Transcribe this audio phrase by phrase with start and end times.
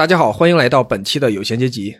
[0.00, 1.94] 大家好，欢迎来到本期的有闲阶级，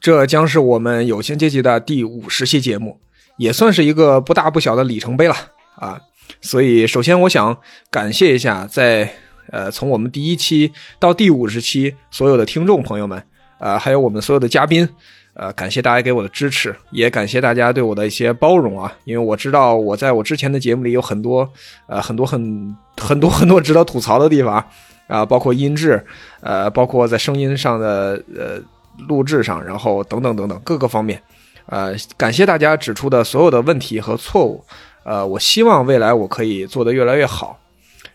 [0.00, 2.98] 这将是我们有闲阶级的第五十期节目，
[3.36, 5.36] 也算是一个不大不小的里程碑了
[5.76, 6.00] 啊。
[6.40, 7.54] 所以，首先我想
[7.90, 9.12] 感谢一下，在
[9.50, 13.22] 呃从我们第一期到第五十期所有的听众朋友们，
[13.58, 14.88] 呃，还有我们所有的嘉宾，
[15.34, 18.90] 呃，感谢大家给我的支持，也感谢大家对我的一些包容啊。
[19.04, 21.46] 因为我知道我在我之前的节目里有很多
[21.86, 24.66] 呃很多很很多很多值得吐槽的地方
[25.06, 26.04] 啊，包括音质，
[26.40, 28.60] 呃，包括在声音上的呃
[29.08, 31.20] 录制上，然后等等等等各个方面，
[31.66, 34.64] 呃，感谢大家指出的所有的问题和错误。
[35.04, 37.58] 呃，我希望未来我可以做得越来越好。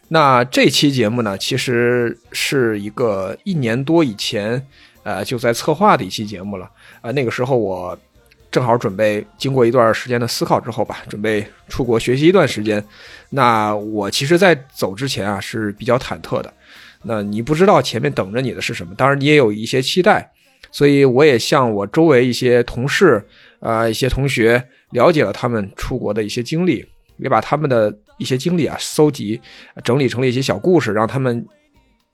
[0.09, 4.65] 那这期节目呢，其实是一个一年多以前，
[5.03, 6.69] 呃，就在策划的一期节目了。
[7.01, 7.97] 啊，那个时候我
[8.49, 12.81] 正好准备经过一段时间的思考之后吧，准备出国学习一段时间。
[13.31, 16.53] 那我其实，在走之前啊，是比较忐忑的。
[17.07, 20.29] 那你不知道前面等着你的是什么，当然你也有一些期待，
[20.71, 23.25] 所以我也向我周围一些同事。
[23.59, 26.85] 啊，一些同学了解了他们出国的一些经历，
[27.17, 29.41] 也把他们的一些经历啊搜集
[29.83, 31.43] 整理成了一些小故事，让他们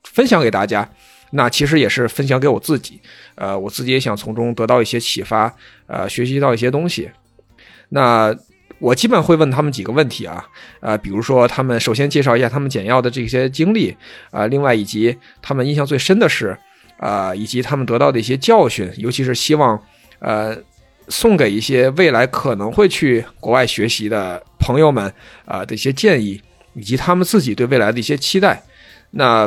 [0.04, 0.90] 分享给大家。
[1.32, 2.98] 那其实也是分享给我自己，
[3.34, 5.54] 呃，我自己也想从中得到一些启发，
[5.86, 7.10] 呃，学习到一些东西。
[7.90, 8.34] 那
[8.84, 10.46] 我基本会问他们几个问题啊，
[10.80, 13.96] 呃，比如说他们首先介绍一下他们简要的这些经历
[14.30, 16.56] 啊，另外以及他们印象最深的是
[16.98, 19.80] 啊，以及他们得到的一些教训，尤其是希望
[20.20, 20.56] 呃。
[21.08, 25.12] 送给一些未来可能会去国外学习的朋友们
[25.44, 26.40] 啊的一些建议，
[26.72, 28.62] 以及他们自己对未来的一些期待。
[29.10, 29.46] 那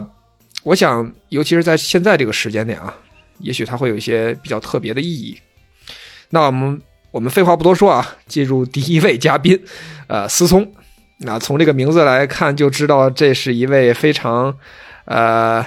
[0.62, 2.96] 我想，尤其是在现在这个时间点啊，
[3.40, 5.36] 也许它会有一些比较特别的意义。
[6.30, 6.80] 那我们
[7.12, 9.60] 我们废话不多说啊，进入第一位嘉宾，
[10.08, 10.72] 呃，思聪。
[11.20, 14.56] 那从这个名字来看，就知道这是一位非常
[15.06, 15.66] 呃，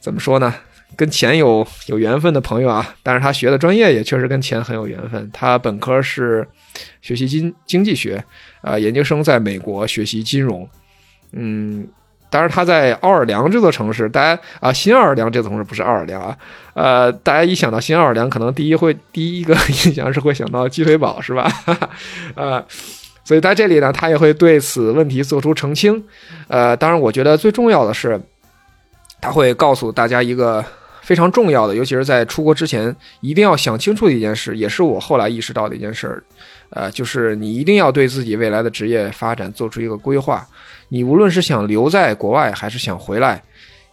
[0.00, 0.54] 怎么说呢？
[0.96, 5.28] 跟钱有有缘分的朋友啊，但是他学的专业也确实跟钱很有缘分。
[5.32, 6.46] 他本科是
[7.02, 8.24] 学习经经济学，
[8.60, 10.68] 啊，研究生在美国学习金融。
[11.32, 11.88] 嗯，
[12.34, 16.36] 当然他在奥尔良这座城市，大家啊，新奥尔良这座城市不是奥尔良啊，
[16.74, 21.48] 呃，大家一想到新奥尔良，可能第一会第一个印象是会想到鸡腿堡，是吧？
[22.34, 22.60] 呃，
[23.22, 26.04] 所以在这里呢，他也会对此问题做出澄清。
[26.48, 28.20] 呃，当然，我觉得最重要的是，
[29.20, 30.64] 他会告诉大家一个。
[31.04, 36.24] 非常重要的，尤其是在出国之前，一定要想清楚的一件事，也是我后来意识到的一件事，
[36.70, 40.46] 呃，就是你一定要对自己未来的职业发展做出一个规划。
[40.94, 43.42] 你无论是想留在国外还是想回来，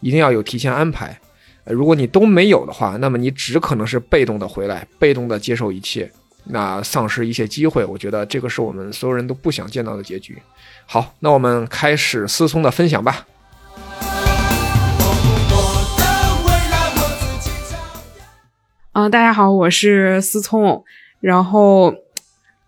[0.02, 1.20] 一定要有提前安排。
[1.66, 6.08] 如果你都没有的话，那么你只可能是被动的回来，被动的接受一切，
[6.44, 7.84] 那丧失一些机会。
[7.84, 10.40] 我觉得这个是我们所有人都不想见到的结局。
[10.86, 13.26] 好，那我们开始思聪的分享吧。
[18.94, 20.84] 嗯，大家好，我是思聪，
[21.20, 21.92] 然后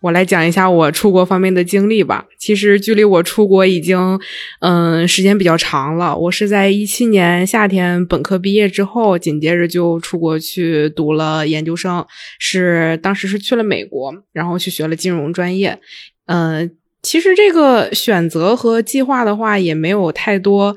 [0.04, 2.26] 我来讲一下我出国方面的经历吧。
[2.38, 4.20] 其实距离我出国已经
[4.60, 12.06] 嗯时间比较长了，我是在一七年夏天本科毕业之后，紧接着就出国去读了研究生，
[12.38, 15.80] 是当时是去了美国，然后去学了金融专业。
[16.26, 16.70] 嗯，
[17.02, 20.76] 其实这个选择和计划的话也没有太多。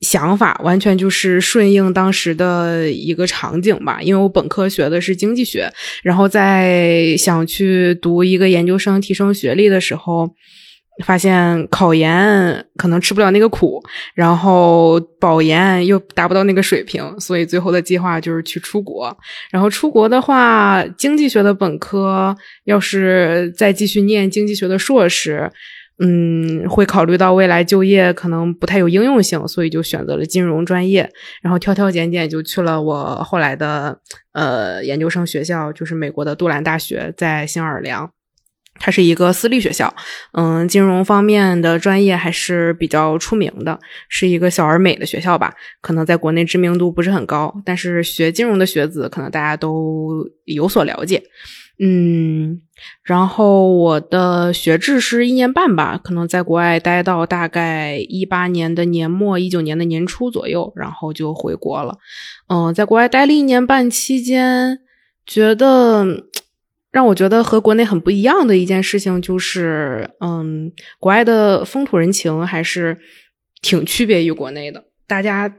[0.00, 5.68] 想法完全就是顺应当时的一个场景吧，因为我本科学的是经济学，
[6.02, 10.30] 然后在想去读一个研究生提升学历的时候，
[11.04, 13.82] 发现考研可能吃不了那个苦，
[14.14, 19.16] 然后保研又达不到那个水平，所以最后的计划就是去出国。
[19.50, 25.50] 然后出国的话，经济学的本科要是再继续念经济学的硕士。
[26.00, 31.10] 嗯，会考虑到未来就业可能不太有应用性，所以就选择了金融专业，
[31.42, 33.98] 然后挑挑拣拣就去了我后来的
[34.32, 38.08] 呃研究生学校，就是美国的杜兰大学，在新奥尔良，
[38.78, 39.92] 它是一个私立学校，
[40.34, 51.20] 嗯，金融方面的专业还是比较出名的，是一个小而美的学校吧，可能在国内知名度不是很高，但是学金融的学子可能大家都有所了解。
[51.80, 52.60] 嗯，
[53.04, 61.98] 然后我的学制是一年半吧，可能在国外待到大概一八年的年末，一九年的年初左右，然后就回国了。
[62.48, 64.80] 嗯，在国外待了一年半期间，
[65.24, 66.24] 觉得
[66.90, 72.98] 让我觉得和国内很不一样的一件事情就是，嗯，国外的风土人情还是
[73.62, 75.54] 挺区别于国内的，大家。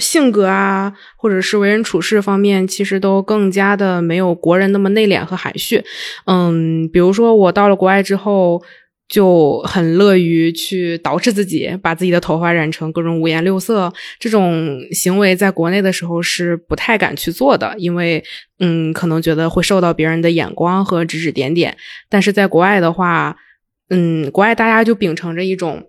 [0.00, 5.84] 性格啊，或者是为人处事方面，其实都更加的没有国人那么内敛和含蓄。
[6.24, 8.62] 嗯，比如说我到了国外之后，
[9.08, 13.92] 就很乐于去捯饬自己，把自己的头发染成各种五颜六色。
[14.20, 18.22] 这种行为在国内的时候是不太敢去做的，因为
[18.60, 21.76] 嗯，可能觉得会受到别人的眼光和指指点点。
[22.08, 23.36] 但是在国外的话，
[23.88, 25.82] 嗯，国外大家就秉承着一种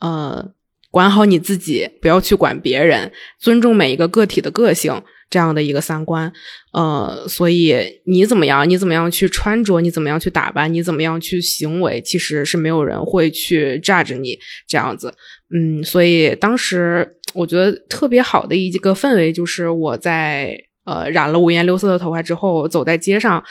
[0.00, 0.52] 呃，
[0.92, 3.10] 管好你自己，不要去管别人，
[3.40, 5.02] 尊重每一个个体的个性。
[5.30, 6.30] 这样的一个三观，
[6.74, 7.74] 呃，所以
[8.04, 15.14] 你怎么样，你怎么样去穿着，你怎么样去打扮，你怎么样去行为，其实是没有人会去 judge 你这样子，
[15.50, 20.54] 嗯，所以当时我觉得特别好的一个氛围就是我在
[20.84, 23.42] 呃染了五颜六色的头发之后，走在街上，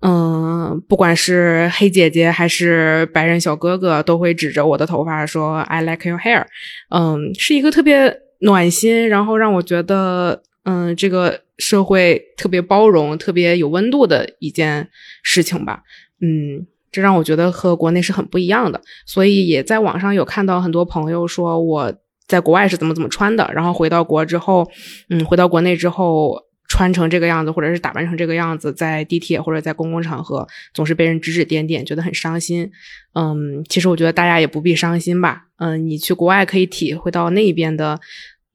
[0.00, 6.44] 嗯，不管是黑姐姐还是白人小哥哥，都会指着我的头发说 I like your hair，
[6.90, 10.42] 嗯，是一个特别暖心，然后让我觉得。
[10.64, 14.90] 嗯，这个社会特别包容、特别有温度的一件
[15.22, 15.80] 事情吧。
[16.20, 18.78] 嗯，这让我觉得和国内是很不一样的。
[19.06, 21.94] 所以也在网上有看到很多朋友说我
[22.26, 24.68] 在国外是怎么怎么穿的，然后回到国之后，
[25.08, 32.70] 嗯，回到国内之后穿成这个样子，或者是打扮成这个样子，在地铁或者在公共场合总是被人指指点点，觉得很伤心。
[33.14, 35.46] 嗯，其实我觉得大家也不必伤心吧。
[35.56, 37.98] 嗯，你去国外可以体会到那边的。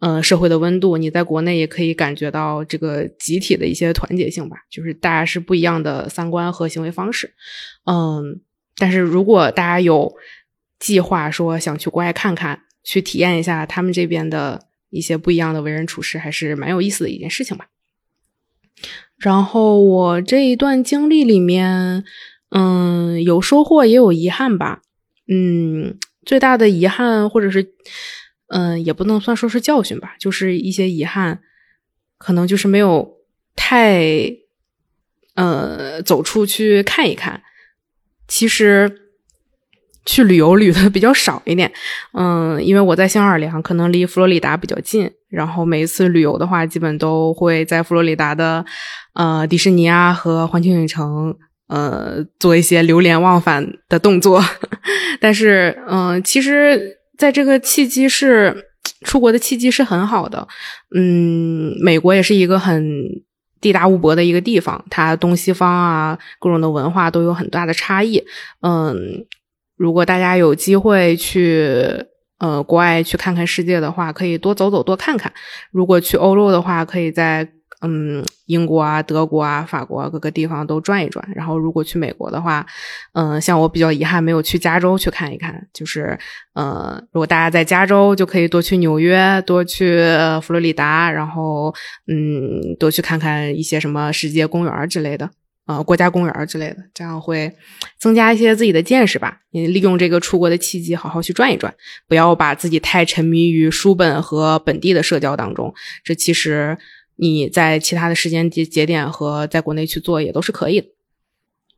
[0.06, 7.34] 嗯，社会的温度，你在国内也可以感觉到这个集体的一些团结性吧，就是大家是不一样的三观和行为方式。
[7.86, 8.42] 嗯，
[8.76, 10.14] 但是如果大家有
[10.78, 17.68] 计划说想去国外看看，去体验一下他们这边的一些不一样的为人处事，还是蛮有意思的一件事情吧。
[19.18, 22.04] 然后我这一段经历里面，
[22.50, 24.82] 嗯，有收获也有遗憾吧。
[25.28, 27.74] 嗯，最大的遗憾或者是。
[28.48, 31.42] 嗯，也不能算说是教训吧，就是一些遗憾，
[32.20, 33.18] 可能就是没有
[33.56, 34.32] 太，
[35.34, 37.42] 呃，走出去看一看。
[38.28, 39.03] 其实
[40.06, 41.72] 去旅游旅的比较少一点，
[42.14, 48.66] 嗯，因为我在新奥尔良，可能离佛罗里达比较近，然后每一次旅游的话，基本都会在佛罗里达的
[49.14, 51.36] 呃迪士尼啊和环球影城，
[51.68, 54.44] 呃，做一些流连忘返的动作。
[55.20, 57.00] 但是，嗯，其实。
[57.16, 58.72] 在这个契机是
[59.02, 60.46] 出国的契机是很好的，
[60.96, 62.84] 嗯，美国也是一个很
[63.62, 68.22] 地大物博的一个地方，它东西方啊各种的文化都有很大的差异，
[68.62, 69.24] 嗯，
[69.84, 71.68] 如果大家有机会去
[72.40, 75.30] 呃国外去看看世界的话，可以多走走多看看，
[75.72, 77.50] 如果去欧洲的话，可以在。
[77.86, 81.22] 嗯，英国啊、德国啊、法国各个地方都转一转。
[81.36, 82.66] 然后，如果去美国的话，
[83.12, 85.68] 嗯，像我比较遗憾没有去加州去看一看。
[85.74, 86.18] 就是，
[86.54, 90.00] 呃，如果大家在加州，就可以多去纽约，多去
[90.42, 91.76] 佛罗里达，然后，
[92.08, 95.30] 嗯，多去看看一些什么世界公园之类的，
[95.66, 97.52] 呃，国家公园之类的，这样会
[98.00, 99.40] 增加一些自己的见识吧。
[99.52, 101.74] 你利用这个出国的契机，好好去转一转，
[102.08, 105.74] 不要把自己太沉迷于书本和本地的社交当中。
[106.04, 106.78] 这其实。
[107.16, 110.88] 你在其他的时间节节点和在国内去做也都是可以的。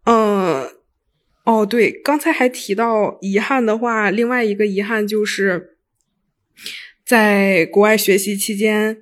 [0.05, 0.65] 嗯，
[1.43, 5.75] 哦，对，刚才还提到遗憾的话，另外一个遗憾就是
[7.05, 8.99] 在国外学习期间，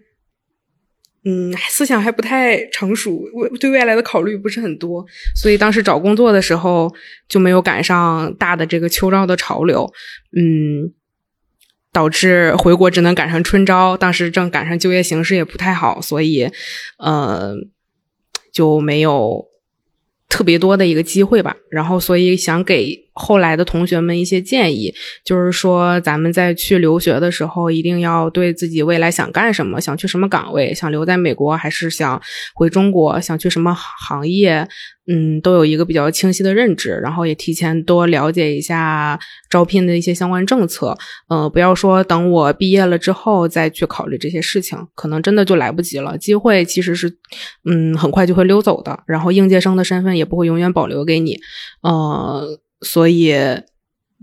[1.25, 6.93] 嗯，思想还不太成熟，未对未来的考虑不是很多，所以当时找工作的时候
[7.27, 9.91] 就没有赶上大的这个秋招的潮流，
[10.35, 10.93] 嗯。
[11.93, 16.49] 导致回国只能赶上春招，当时正赶上就业形势也不太好，所以，
[16.97, 17.53] 呃，
[18.51, 19.45] 就没有
[20.27, 21.55] 特别多的一个机会吧。
[21.69, 24.93] 然后，所以想给后来的同学们一些建议，
[25.23, 32.21] 就是说，咱们在去留学的时候，一定要对自己未来想干什么，想去什么岗位，想留在美国还是想
[32.55, 34.67] 回中国，想去什么行业。
[35.05, 40.97] 嗯，都有一个比较清晰的认知，然后也提前多了解一下招聘的一些相关政策。
[41.27, 46.17] 嗯，不要说等我毕业了之后再去考虑这些事情，可能真的就来不及了。
[46.17, 47.17] 机会其实是，
[47.69, 48.97] 嗯，很快就会溜走的。
[49.05, 51.37] 然后应届生的身份也不会永远保留给你。
[51.81, 53.33] 呃，所以。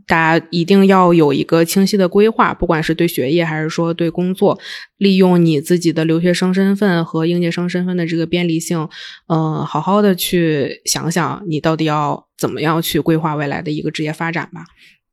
[0.06, 4.58] 大家一定要有一个清晰的规划，不管是对学业还是说对工作，
[4.96, 8.88] 利用你自己的留学生身份和应届生身份的这个便利性，
[9.28, 14.64] 嗯，好好的去想想你到底要怎么样去规划未来的一个职业发展吧。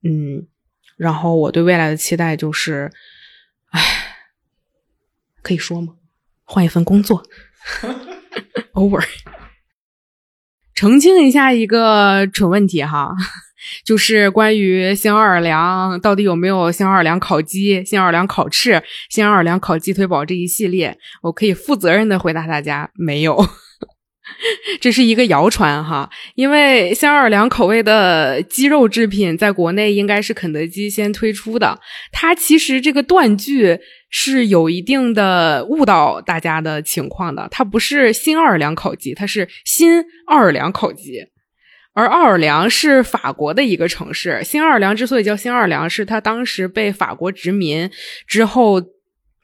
[0.03, 0.47] 嗯，
[0.95, 2.89] 然后我对未来的期待就是，
[3.69, 3.81] 唉，
[5.43, 5.95] 可以说吗？
[6.43, 7.23] 换一份工作，
[8.73, 9.05] over。
[10.77, 13.11] 澄清一下一个蠢问题哈。
[13.83, 23.35] 就是关于新奥尔良到底有没有新奥尔良烤鸡、新奥尔良烤翅、新奥尔良烤鸡腿堡这一系列，我可以负责任的回答大家，没有。
[24.81, 31.79] 这是一个谣传哈，因为新奥尔良口味的鸡肉制品在国内应该是肯德基先推出的。
[32.11, 33.79] 它其实这个断句
[34.09, 41.25] 是有一定的误导大家的情况的，它不是新奥尔良烤鸡，它是新奥尔良烤鸡。
[41.93, 47.89] 而奥尔良是法国的一个城市，新奥尔良之所以叫新奥尔良，是它当时被法国殖民
[48.27, 48.81] 之后。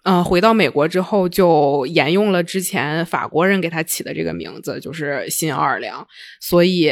[0.03, 6.05] 嗯，回到美国之后就沿用了之前法国人给他起的这个名字，就是新奥尔良。
[6.41, 6.91] 所以，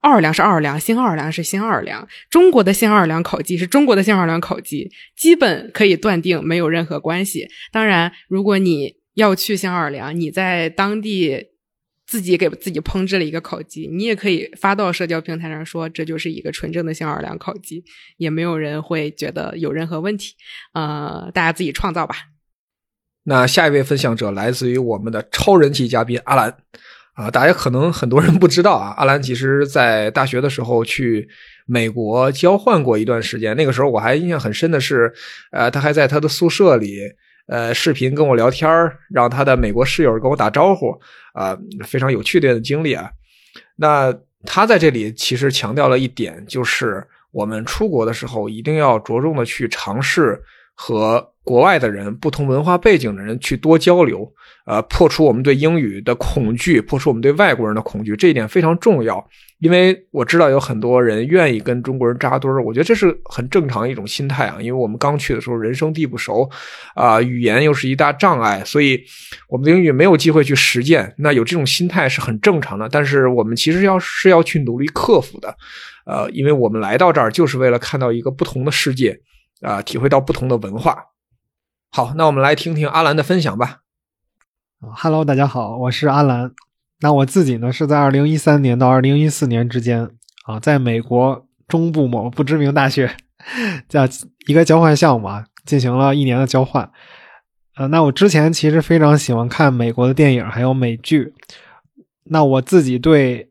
[0.00, 2.08] 奥尔良是奥尔良，新奥尔良是新奥尔良。
[2.30, 7.48] 中国的新奥尔良烤鸡是中国的新奥尔良烤鸡，基本可以断定没有任何关系。
[7.70, 11.51] 当然，如果你要去新奥尔良，你在当地。
[12.12, 17.82] 自己给自己烹制了一个烤鸡，你也可以发到社交平台上说这就是一个纯正的新奥尔良烤鸡，
[18.18, 20.34] 也没有人会觉得有任何问题。
[20.74, 22.14] 呃，大家自己创造吧。
[23.24, 26.54] 那下一位分享者来自于我们的超人气嘉宾阿兰
[27.14, 31.26] 啊，大家可能很多人不知道啊，阿兰其实在大学的时候去
[31.64, 35.10] 美国交换过一段时间，那个时候我还印象很深的是，
[35.50, 36.98] 呃，他还在他的宿舍里。
[37.46, 38.70] 呃，视频跟我聊天
[39.10, 40.98] 让他的美国室友跟我打招呼，
[41.32, 43.10] 啊，非常有趣的经历啊。
[43.76, 50.40] 那他在这里其实强调了一点，就是我们出国的时候一定要着重的去尝试
[50.74, 54.32] 和国外的人、不同文化背景的人去多交流。
[54.64, 59.28] 呃，破除我们对英语的恐惧，破除我们对外国人的恐惧，这一点非常重要。
[59.62, 64.56] 因为我知道有很多人愿意跟中国人扎堆儿，我觉得这是很正常一种心态啊。
[64.60, 66.50] 因为我们刚去的时候人生地不熟，
[66.96, 69.00] 啊，语言又是一大障碍，所以
[69.48, 71.14] 我们的英语没有机会去实践。
[71.16, 75.56] 那有这种心态是很正常的，但是我们其实要是要去努力克服的，
[76.06, 79.16] 呃，因为我们来到这儿就是为了看到一个不同的世界，
[79.60, 81.04] 啊，体会到不同的文化。
[81.92, 83.82] 好，那我们来听听阿兰的分享吧。
[84.80, 86.52] Hello，大家好，我是阿兰。
[87.02, 90.08] 那我自己呢，是在二零一三年到二零一四年之间
[90.46, 93.14] 啊，在美国中部某不知名大学，
[93.88, 94.08] 叫
[94.46, 96.90] 一个交换项目啊，进行了一年的交换。
[97.76, 101.34] 呃，那我之前其实非常喜欢看美国的电影还有美剧，
[102.24, 103.50] 那我自己对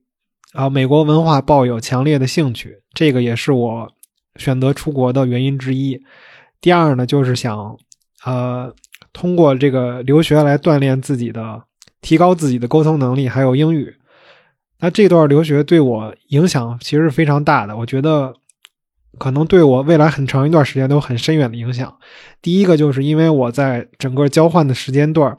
[0.54, 3.92] 啊美国文化抱有强烈的兴趣，这个也是我
[4.38, 6.02] 选择出国的原因之一。
[6.62, 7.78] 第二呢，就是想
[8.26, 8.74] 呃。
[9.14, 11.62] 通过这个留学来锻炼自己的、
[12.02, 13.96] 提高自己的沟通能力，还有英语。
[14.80, 18.34] 那这段留学对我影响其实是非常大的，我觉得
[19.20, 21.96] 可能对我未来很长一段时间都有很深远的影响。
[22.42, 25.38] 第一个就是因为我在整个交换的时间段，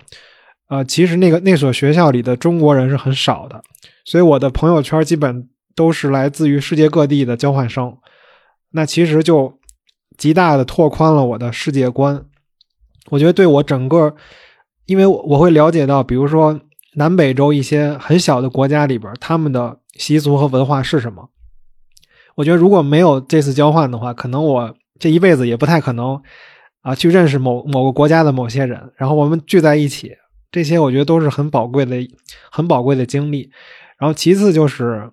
[0.69, 3.61] 呃，其实那个那所学校里的中国人是很少的，
[4.05, 7.97] 所以我的朋友圈基本都是来自于世界各地的交换生。
[8.71, 9.59] 那其实就
[10.17, 12.25] 极大的拓宽了我的世界观。
[13.11, 14.15] 我觉得对我整个，
[14.87, 16.61] 因为我会了解到，比如说
[16.95, 21.31] 南北洲一些很小的国家里边，他们的习俗和文化是什么。
[22.35, 26.21] 我觉得如果没有这次交换的话，可能我这一辈子也不太可能
[26.81, 30.13] 啊去认识某某个国家的某些人，然后我们聚在一起，
[30.51, 31.97] 这些我觉得都是很宝贵的、
[32.51, 33.51] 很宝贵的经历。
[33.99, 35.11] 然后其次就是，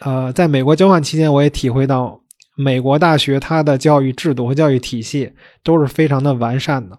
[0.00, 2.20] 呃，在美国交换期间，我也体会到
[2.56, 6.98] 美国大学它的教育制度和教育体系都是非常的完善的。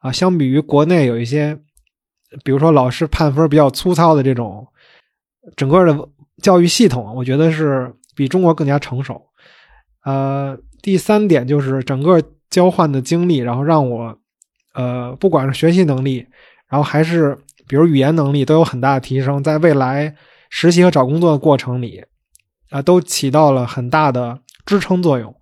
[0.00, 1.58] 啊，相比于国内有一些，
[2.42, 4.66] 比如说老师判分比较粗糙的这种，
[5.56, 6.08] 整个的
[6.42, 9.20] 教育系统，我觉得是比中国更加成熟。
[10.04, 14.18] 呃，第三点就是整个交换的经历，然后让我，
[14.72, 16.26] 呃，不管是学习能力，
[16.66, 17.36] 然后还是
[17.68, 20.16] 比如语言能力，都有很大的提升，在未来
[20.48, 22.02] 实习和找工作的过程里，
[22.70, 25.36] 啊，都起到了很大的支撑作用。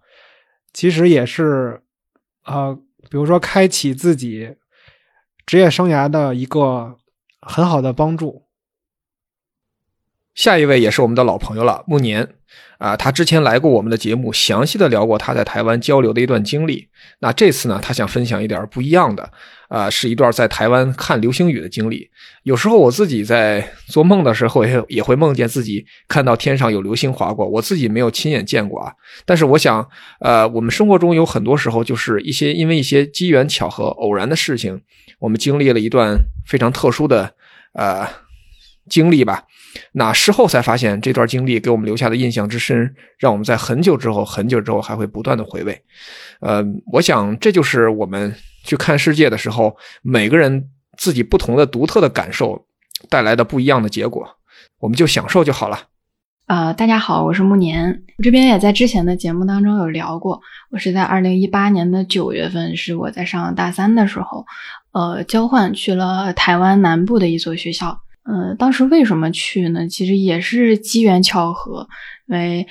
[0.72, 1.82] 其实也是，
[2.42, 2.76] 啊。
[3.10, 4.56] 比如说，开启自己
[5.46, 6.96] 职业生涯的一个
[7.40, 8.47] 很好的帮助。
[10.38, 12.24] 下一位也是我们的老朋友了，暮年
[12.78, 16.86] 啊，他之前来过我们的节目，详细的聊过他在台湾交流的一段经历。
[17.18, 19.28] 那这次呢，他想分享一点不一样的。
[19.68, 22.08] 啊，是一段在台湾看流星雨的经历。
[22.44, 27.44] 有时候我自己在做梦的时候，也也会梦见自己看到天上有流星划过。
[27.44, 28.92] 我自己没有亲眼见过啊，
[29.26, 29.84] 但是我想，
[30.20, 34.80] 呃，我们生活中有很多时候就是一些因为一些机缘巧合、偶然的事情，
[35.18, 36.16] 我们经历了一段
[36.46, 37.34] 非常特殊的
[37.74, 38.08] 呃
[38.88, 39.44] 经历吧。
[39.92, 45.82] 那事后才发现，这段经历给我们留下的印象之深，让我们在很久之后、很久之后还会不断的回味。
[46.40, 48.34] 呃，我想这就是我们。
[48.64, 50.68] 去看世界的时候，每个人
[50.98, 52.66] 自己不同的独特的感受
[53.08, 54.28] 带来的不一样的结果，
[54.80, 55.84] 我们就享受就好了。
[56.48, 60.38] 呃，大家好，我是暮年，我这边也在之前的节目当中有聊过，
[60.70, 64.44] 我是在二零一八年的九月份，是我在上大三的时候，
[64.92, 67.98] 呃，交换去了台湾南部的一所学校。
[68.28, 69.88] 呃，当时为什么去呢？
[69.88, 71.88] 其实也是机缘巧合，
[72.28, 72.66] 因为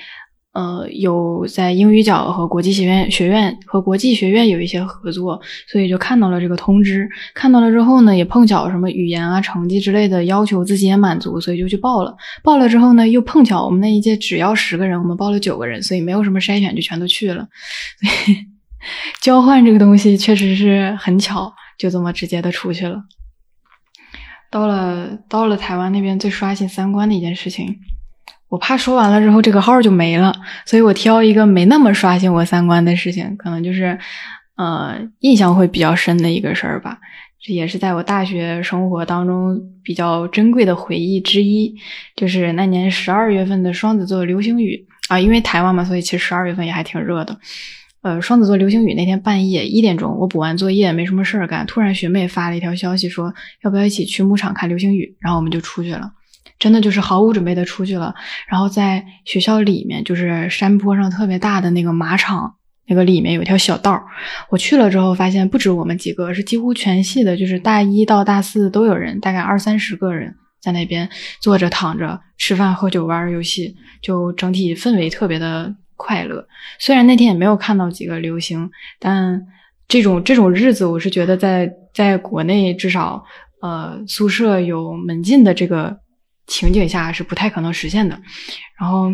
[0.52, 7.08] 呃有在英语角和国际学院学院和国际学院有一些合作，所以就看到了这个通知。
[7.34, 12.16] 看到了之后呢，也碰巧什么语言啊、成绩之类的要求自己也满足，所以就去报了。
[12.44, 17.48] 报了之后呢，又碰巧我们那一届只要十个人，我们报了九个人，所以没有什么筛选，就全都去了。
[18.00, 18.36] 所以
[19.20, 23.02] 交换这个东西确实是很巧，就这么直接的出去了。
[24.50, 27.78] 到了到了台湾那边最刷新三观的一件事情。
[28.48, 33.98] 我怕说完了之后这个号就没了，所以我挑一个没那么刷新我三观的事情，可能就是
[34.56, 36.98] 呃印象会比较深的一个事儿吧。
[37.40, 41.74] 这也是在我大学生活当中比较珍贵的回忆之一，
[42.16, 47.38] 就是那年十二月份的双子座流星雨啊，因为台湾嘛，所以其实十二月份也还挺热的。
[48.08, 56.10] 呃，双子座流星雨那天半夜一点钟，我补完作业没什么事儿干，突然学妹发了一条消息说要不要一起去牧场看流星雨，然后我们就出去了。
[56.58, 58.14] 真的就是毫无准备的出去了，
[58.48, 62.54] 然后在学校里面，就是山坡上特别大的那个马场，
[62.86, 64.02] 那个里面有一条小道。
[64.48, 71.06] 我去了之后，发现不止我们几个，是几乎全系的，就是大一到大四都有人，大概二三十个人在那边
[71.42, 76.48] 坐着、躺着、吃饭、喝酒、玩游戏，就整体氛围特别的快乐。
[76.78, 79.46] 虽然那天也没有看到几个流星，但
[79.86, 83.22] 这种这种日子，我是觉得在在国内至少，
[83.60, 85.98] 呃，宿舍有门禁的这个。
[86.50, 88.18] 情景下是不太可能实现的，
[88.80, 89.12] 然后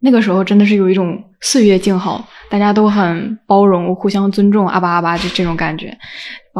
[0.00, 5.94] 那个时候真的是有一种岁月静好，大家都很包容、互相尊重，阿巴阿巴就这种感觉。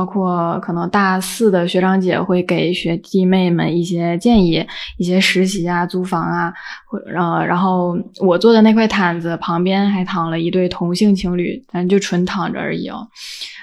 [0.00, 4.66] 包括可能大四的学长姐会给学弟妹们一些建议，
[4.96, 6.50] 一些实习啊、租房啊，
[6.86, 13.06] 或呃，然后我坐的那块毯子旁边还躺了一对同性情侣，咱就纯躺着而已哦。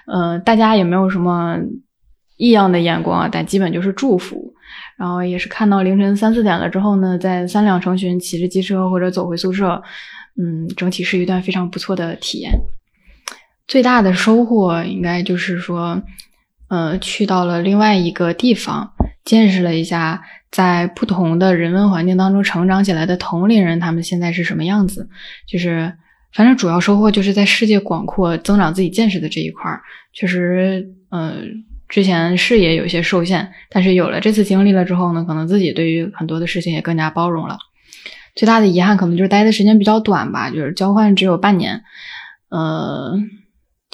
[0.06, 1.58] 呃，大家也没有什么
[2.38, 4.53] 异样的眼光，但基本就是祝福。
[4.96, 9.81] 然后也是看到凌晨三四点了之后呢，在三两成群骑着机车或者走回宿舍，
[10.40, 12.51] 嗯，整体是一段非常不错的体验。
[13.68, 16.01] 最大的收获应该就是说，
[16.70, 25.10] 呃，去到了另外一个地方，见识了一下在不同的人文环境当中成长起来的同龄人，他们现在是什么样子。
[25.48, 25.94] 就是
[26.34, 29.82] 反正主要收获就是在世界广阔、增长自己见识的这一块儿，
[30.14, 31.66] 确实，嗯。
[31.90, 37.58] 之前视野有些受限，但是有了这次经历了之后呢，可能自己对于很多的事情也更加包容了。
[38.36, 41.82] 最大的遗憾可能就是待的时间比较短吧，就是交换只有半年。
[42.50, 43.18] 呃，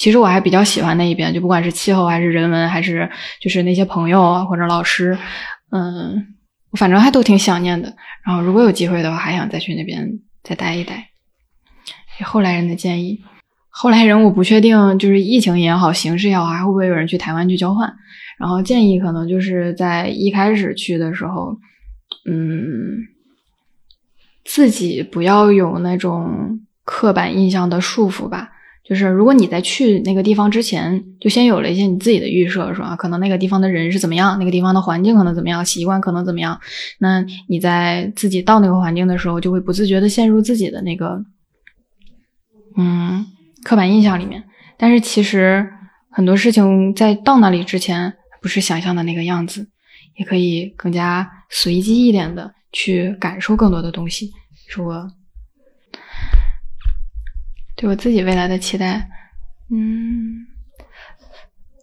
[0.03, 5.17] 其实我还比较喜欢那一边，就不管是气候还是人文，还是就是那些朋友啊或者老师，
[5.71, 6.27] 嗯，
[6.77, 7.95] 反正还都挺想念的。
[8.25, 11.07] 然后如果有机会的话，还想再去那边再待一待。
[12.25, 13.21] 后来人的建议。
[13.69, 17.95] 后来人我不确定，就是疫情也好，形势也好，还会不会有人去台湾去交换？
[18.37, 21.57] 然后建议可能就是在一开始去的时候，
[22.29, 23.07] 嗯，
[24.43, 28.49] 自己不要有那种刻板印象的束缚吧。
[28.83, 36.59] 就是如果你在去那个地方之前，就先有了一些你自己的预设，说啊，可能那个地方的人是怎么样，那个地方的环境可能怎么样，习惯可能怎么样，
[36.99, 41.23] 那你在自己到那个环境的时候，就会不自觉的陷入自己的那个，
[42.77, 43.25] 嗯。
[43.65, 44.43] 刻板印象里面，
[44.77, 45.65] 但是其实
[46.09, 49.65] 很多事情在到那里之前不是想象的那个样子，
[50.17, 54.29] 也可以更加随机一点的去感受更多的东西。
[54.67, 55.09] 是我
[57.83, 59.09] 对我自己未来的期待，
[59.69, 60.47] 嗯，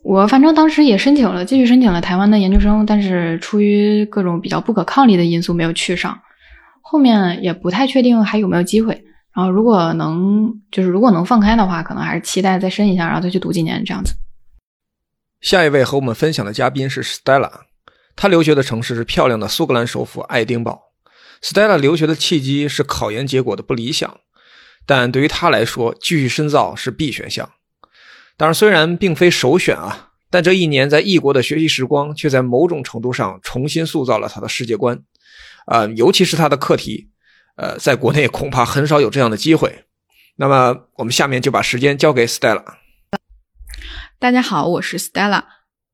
[0.02, 6.18] 我反正当时也申请了，继续申请了台湾的研究生，但是出于各种比较不可抗力的因素没有去上，
[6.80, 9.04] 后面也不太确定还有没有机会。
[9.34, 14.14] 然后，如果能，就是如果能放开的话，可能还是期待再申一下，然后再去读几年这样子。
[15.42, 17.50] 下一位和我们分享的嘉宾是 Stella，
[18.16, 20.80] 他留学的城市是漂亮的苏格兰首府爱丁堡。
[21.42, 24.16] Stella 留学的契机是考研结果的不理想，
[24.86, 27.50] 但对于他来说，继续深造是 B 选项。
[28.36, 35.02] 当然，虽然并非首选啊，但这一年在异国的学习时光，却在某种程度上重新塑造了他的世界观。
[35.66, 37.10] 啊，尤其是他的课题。
[37.56, 39.84] 呃，在国内恐怕很少有这样的机会。
[40.36, 42.64] 那么，我们下面就把时间交给 Stella。
[44.18, 45.44] 大家好，我是 Stella。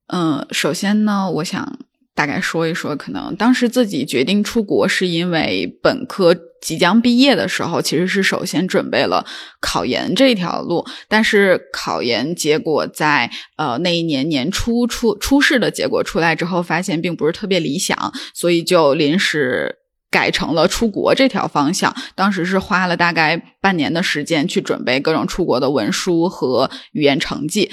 [0.06, 1.78] 嗯，首先呢，我想
[2.16, 9.24] 大概说一说，可能当时自己决定出国，是因为本科即将毕业的时候，其实是首先准备了
[9.60, 10.84] 考研这条路。
[11.06, 19.76] 但是考研结果在呃那一年年初出初试的结果出来之后，发现并不是特别理想，所以就临时。
[20.08, 27.70] 改成了出国这条方向，当时是花了大概半年的时间去准备各种出国的文书和语言成绩，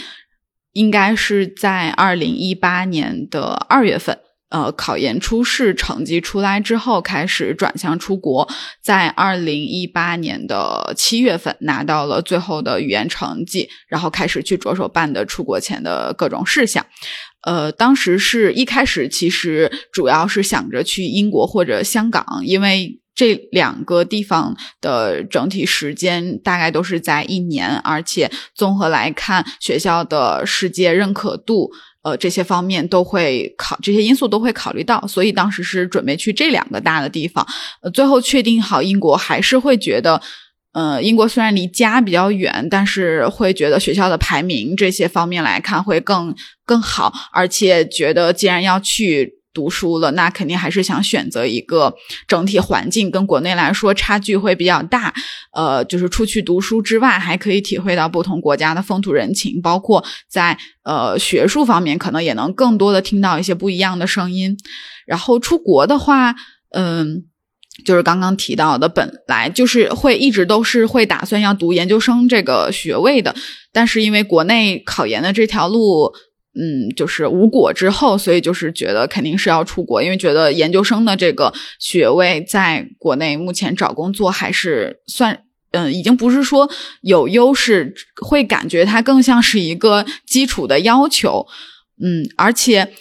[0.74, 4.18] 应该是在二零一八年的二月份，
[4.54, 8.48] 呃，考研初试成绩出来之后，开始转向出国，
[8.84, 16.86] 在二零一八年的七月份拿到了最后的语言成绩，然后开始去着手办的出国前的各种事项。
[17.42, 31.72] 呃，当时是一开始其实主要是想着去英国或者香港，因为这两个地方的整体时间大概都是在一年，而且综合来看，学校的世界认可度。
[32.04, 37.48] 呃，这些方面都会考，这些因素都会考虑到，所以当时是准备去这两个大的地方。
[37.82, 40.22] 呃，最后确定好英国，还是会觉得，
[40.74, 46.36] 呃，英国虽然离家比较远，但是会觉得学校的排名这些方面来看会更
[46.66, 49.43] 更好，而且觉得既然要去。
[49.54, 51.94] 读书了，那肯定还是想选择一个
[52.28, 55.14] 整体环境跟国内来说差距会比较大。
[55.54, 64.58] 呃，就是出去读书之外，还可以体会到不同国家的风土人情，包括在呃学术方面，可能也能更多的听到一些不一样的声音。
[65.06, 66.34] 然后出国的话，
[66.72, 67.26] 嗯，
[67.86, 73.36] 就是刚刚提到的，本来就是会一直都是会打算要读研究生这个学位的，
[73.72, 76.12] 但是因为国内考研的这条路。
[76.56, 86.70] 嗯，就是无果之后，所以就是觉得肯定是要出国，因为觉得研究生的这个学位在国内目前找工作还是算，嗯，已经不是说
[87.02, 91.48] 有优势，会感觉它更像是一个基础的要求。
[92.00, 92.94] 嗯，而且，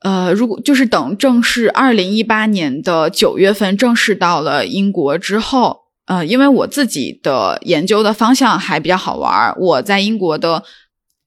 [0.00, 10.62] 呃，如果就是等正式二零一八年的九月份正式到了英国之后，呃，因为我自己的研究的方向还比较好玩，我在英国的。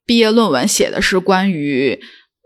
[0.10, 2.00] 毕业论文写的是关于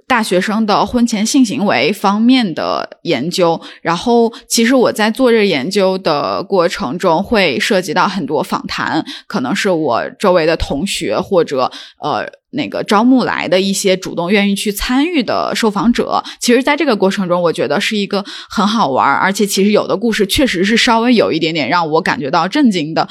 [0.06, 11.72] 大学生的婚前性行为方面的研究，然后其实我在做这研究的过程中会涉及到很多访谈，可能是我周围的同学或者
[12.02, 16.22] 呃那个招募来的一些主动愿意去参与的受访者。
[16.42, 23.08] 其实，在这个过程中，我觉得是一个很好玩，而且其实有的故事确实是稍微有一点点让我感觉到震惊的。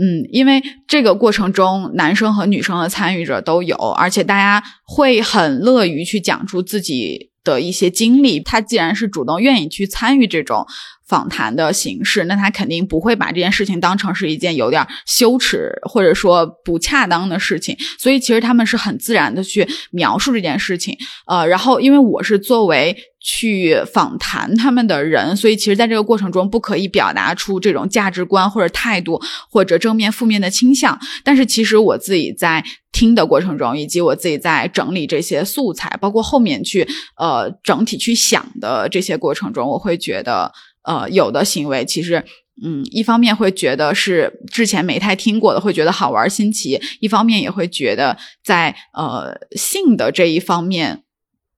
[0.00, 8.40] 嗯，因为这个过程中，男生和女生的参与者都有，而且大家会很乐于去讲出自己的一些经历。
[8.40, 10.66] 他既然是主动愿意去参与这种
[11.06, 17.76] 访谈的形式，那他肯定不会把这件事情当成是一件有点羞耻或者说不恰当的事情。
[17.98, 20.96] 所以，其实他们是很自然的去描述这件事情。
[21.26, 22.96] 呃，然后因为我是作为。
[23.24, 30.98] 去访谈他们的人，所以其实在这个过程中不可以表达出这种价值观或者态度或者正面负面的倾向。
[31.22, 40.52] 但是其实我自己在听的过程中，以及我自己在整理这些素材，包括后面去呃整体去想的这些过程中，我会觉得
[40.84, 42.22] 呃有的行为其实
[42.62, 51.02] 嗯一方面会觉得是之前没太听过的，会觉得好玩新奇；一方面也会觉得在呃性的这一方面。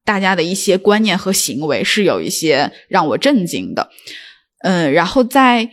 [0.07, 3.89] 大家的一些观念和行为是有一些让我震惊的，
[4.59, 5.71] 嗯，然后在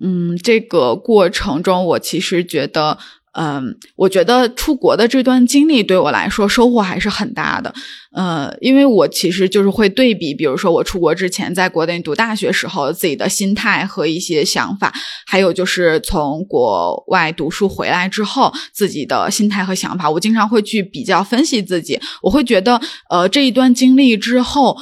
[0.00, 2.98] 嗯这个过程中，我其实觉得。
[3.36, 7.74] 嗯，我觉得出国的这段经历对我来说收获还是很大的。
[8.12, 14.92] 呃，因为我其实就是会对比，比如说我出国之前在国内读大学时候自己的心态和一些想法，
[15.26, 22.00] 还有就是从国外读书回来之后自己的心态和想法，我经常会去比较分析自己。
[22.22, 24.76] 我会觉得，呃，这一段经历之后。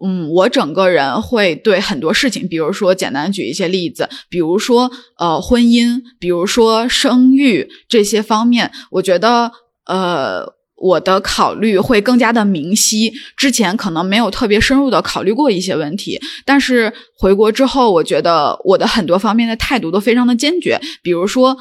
[0.00, 9.50] 嗯，我整个人会对很多事情，比如说简单举一些例子，比如说呃婚姻，比如说生育这些方面，我觉得
[9.86, 13.12] 呃我的考虑会更加的明晰。
[13.36, 20.80] 之前可能没有特别深入的考虑过一些问题，但是回国之后，我觉得我的很多方面的态度都非常的坚决。
[21.02, 21.56] 比如说，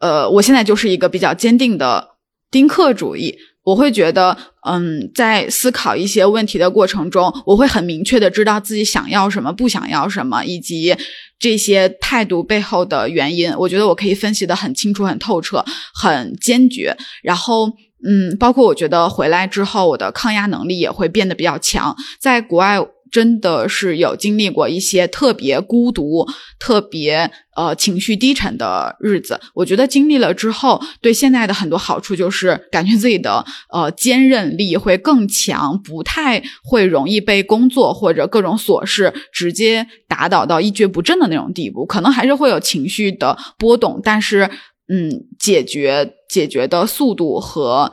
[0.00, 2.16] 呃，我现在就是一个比较坚定的
[2.50, 3.36] 丁克主义。
[3.66, 10.94] 我会觉得，嗯，在思考一些问题的过程中，我会很明确的知道自己想要什么，不想要什么，以及
[11.40, 13.52] 这些态度背后的原因。
[13.58, 16.96] 我觉得我可以分析的很清楚、很透彻、很坚决。
[17.24, 17.66] 然后，
[18.06, 21.96] 嗯，包括我觉得回来之后，我的抗压能力也会变得比较强。
[22.20, 22.78] 在国外。
[23.16, 26.26] 真的是有经历过一些特别孤独、
[26.58, 29.40] 特别呃情绪低沉的日子。
[29.54, 41.86] 我觉得经历了之后，对现在的很多好处就是感觉自己的呃坚韧力会更强，不太会容易被工作或者各种琐事直接打倒到一蹶不振的那种地步。
[41.86, 44.50] 可能还是会有情绪的波动，但是
[44.90, 47.90] 嗯，解决解决的速度和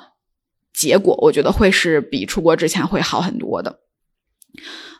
[0.73, 3.79] 结果，我觉得会是比出国之前会好很多的。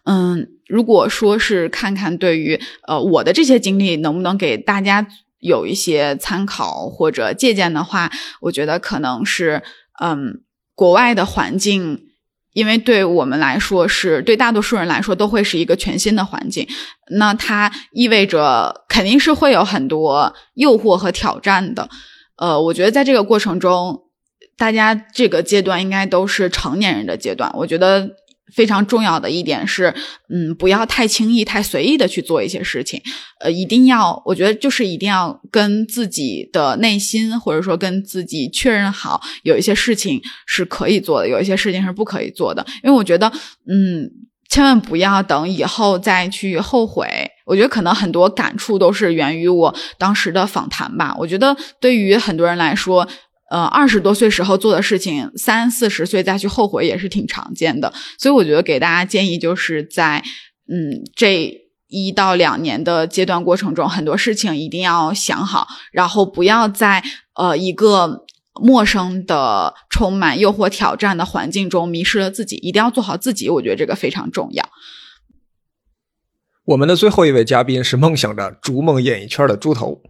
[0.05, 5.07] 嗯，如果说是看看对于呃我的这些经历能不能给大家
[5.39, 8.11] 有一些参考或者借鉴的话，
[8.41, 9.63] 我觉得可能是
[10.01, 10.41] 嗯
[10.75, 12.07] 国外的环境
[12.53, 16.67] 因为对我们来说是对大多数人来说都会是一个全新的环境，
[17.11, 21.89] 那它意味着肯定是会有很多诱惑和挑战的。
[22.35, 24.03] 呃，我觉得在这个过程中，
[24.55, 27.51] 大家这个阶段应该都是成年人的阶段。
[27.55, 28.07] 我觉得
[28.53, 29.93] 非常重要的一点是，
[30.29, 33.01] 嗯，不要太轻易、太随意的去做一些事情。
[33.39, 42.65] 呃，一定要，我觉得就是一定要跟自己的内心，或者说跟自己确认好，有一些事情是可以做的，有一些事情是不可以做的。
[42.83, 43.31] 因为我觉得，
[43.67, 44.09] 嗯，
[44.49, 47.07] 千万不要等以后再去后悔。
[47.45, 51.13] 我觉得可能很多感触都是源于我当时的访谈吧。
[51.19, 53.05] 我觉得对于很多人来说，
[53.53, 57.93] 呃，二十多岁时候做的事情，三四十岁再去后悔也是挺常见的。
[58.17, 60.23] 所以我觉得给大家建议就是在
[60.67, 67.03] 嗯这一到两年的阶段过程中，很多事情一定要想好，然后不要在
[67.35, 68.25] 呃一个
[68.59, 72.55] 陌生的、充满诱惑、挑战的环境中迷失了自己。
[72.55, 74.67] 一定要做好自己，我觉得这个非常重要。
[76.65, 80.01] 我们的最后一位嘉宾是梦想着逐梦演艺圈的猪头，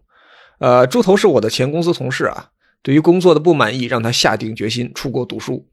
[0.60, 2.52] 呃，猪头是我的前公司同事啊。
[2.84, 5.68] 对于工作的不满意，让他下定决心出国读书。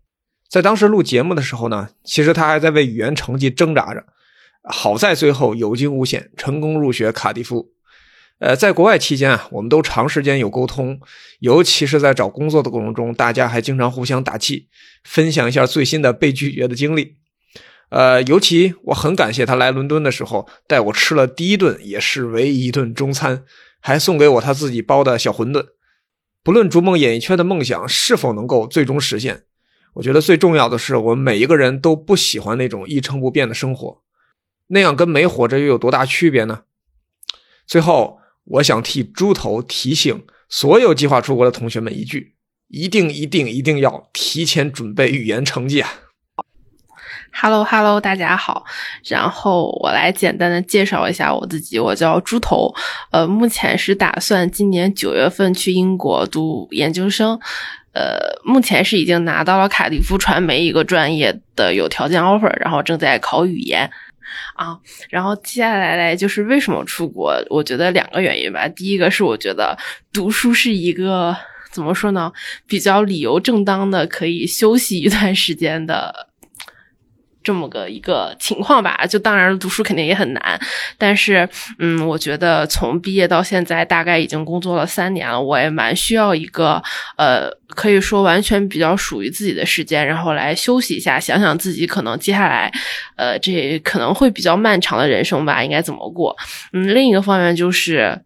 [0.48, 4.04] 在当时录节目的时候呢，其实他还在为语言成绩挣扎着。
[4.62, 7.72] 好在最后有惊无险，成功入学卡迪夫。
[8.38, 11.00] 呃，在国外期间啊，我们都长时间有沟通，
[11.40, 14.68] 尤其是在找工作的过程中，大家还经常互相打气，
[15.04, 17.16] 分享一下最新的被拒绝的经历。
[17.90, 23.42] 呃，尤其我很感谢他来伦敦的时候，带我吃了第一顿也是唯一一顿中餐，
[23.80, 25.66] 还送给我他自己包的小馄饨。
[26.42, 29.44] 不论逐梦演艺圈的梦想是否能够最终实现，
[29.94, 34.02] 我觉得最重要的是，我们每一个人都不喜欢那种一成不变的生活，
[34.68, 36.62] 那样跟没活着又有多大区别呢？
[37.66, 42.34] 最后，我想替猪头提醒所有计划出国的同学们一句：
[42.68, 45.90] 一定、一定、一定要提前准备语言成绩啊
[47.32, 48.64] ！Hello，Hello，大家好。
[49.04, 52.72] 然后我来简单的介绍一下我自己，我叫猪头。
[53.10, 57.38] 呃，目前是打算今年九月份去英国读研究生。
[57.92, 63.90] 呃，目前是已经拿到了卡迪夫传媒一个专业的有条件 offer，然后正在考语言。
[64.54, 67.34] 啊，然后接下来来就是为什么出国？
[67.48, 68.68] 我觉得两个原因吧。
[68.68, 69.76] 第一个是我觉得
[70.12, 71.36] 读书是一个
[71.72, 72.30] 怎么说呢，
[72.66, 76.29] 比较理由正当的，可以休息一段时间的。
[77.42, 80.60] 这么个一个情况吧， 就当然读书肯定也很难，
[80.98, 81.48] 但是
[81.78, 86.82] 嗯，我觉得从毕业到现在大概已经工作了三年了，我也蛮需要一个
[87.16, 92.70] 呃，可以说完全比较属于自己的时间，然后来休息一下，想想自己可能接下来
[93.16, 96.36] 呃，这可能会比较漫长的人生吧，应该怎么过？
[96.74, 98.20] 嗯，另一个方面就是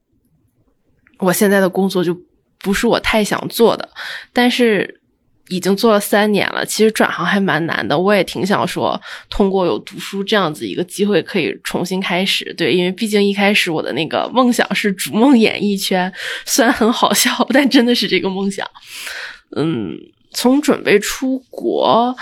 [1.18, 2.16] 我现在的工作就
[2.58, 3.88] 不是我太想做的，
[4.32, 5.02] 但是。
[5.48, 7.98] 已经做了三年了，其实转行还蛮难的。
[7.98, 12.52] 我也挺想说，通过有读书这样子一个机会，可以重新开始。
[12.54, 16.12] 对，因为毕竟一开始我的那个梦想是逐梦演艺圈，
[16.46, 18.66] 虽然很好笑，但真的是这个梦想。
[19.56, 19.96] 嗯，
[20.32, 22.16] 从准备出国，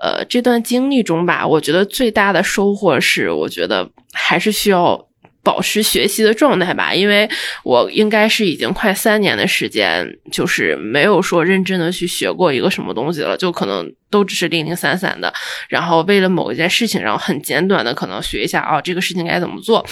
[0.00, 5.06] 呃，这段经历中吧，我觉得最大的收获是，我觉得还是需要。
[5.42, 7.28] 保持学习的状态吧，因为
[7.64, 15.32] 我应该是已经快三年的时间，就是没有说认真的去学过一个什么东西了，就可能都只是零零散散的，
[15.68, 19.84] 然后为了某一件事情，然后很简短的可能学一下啊，这个事情该怎么做。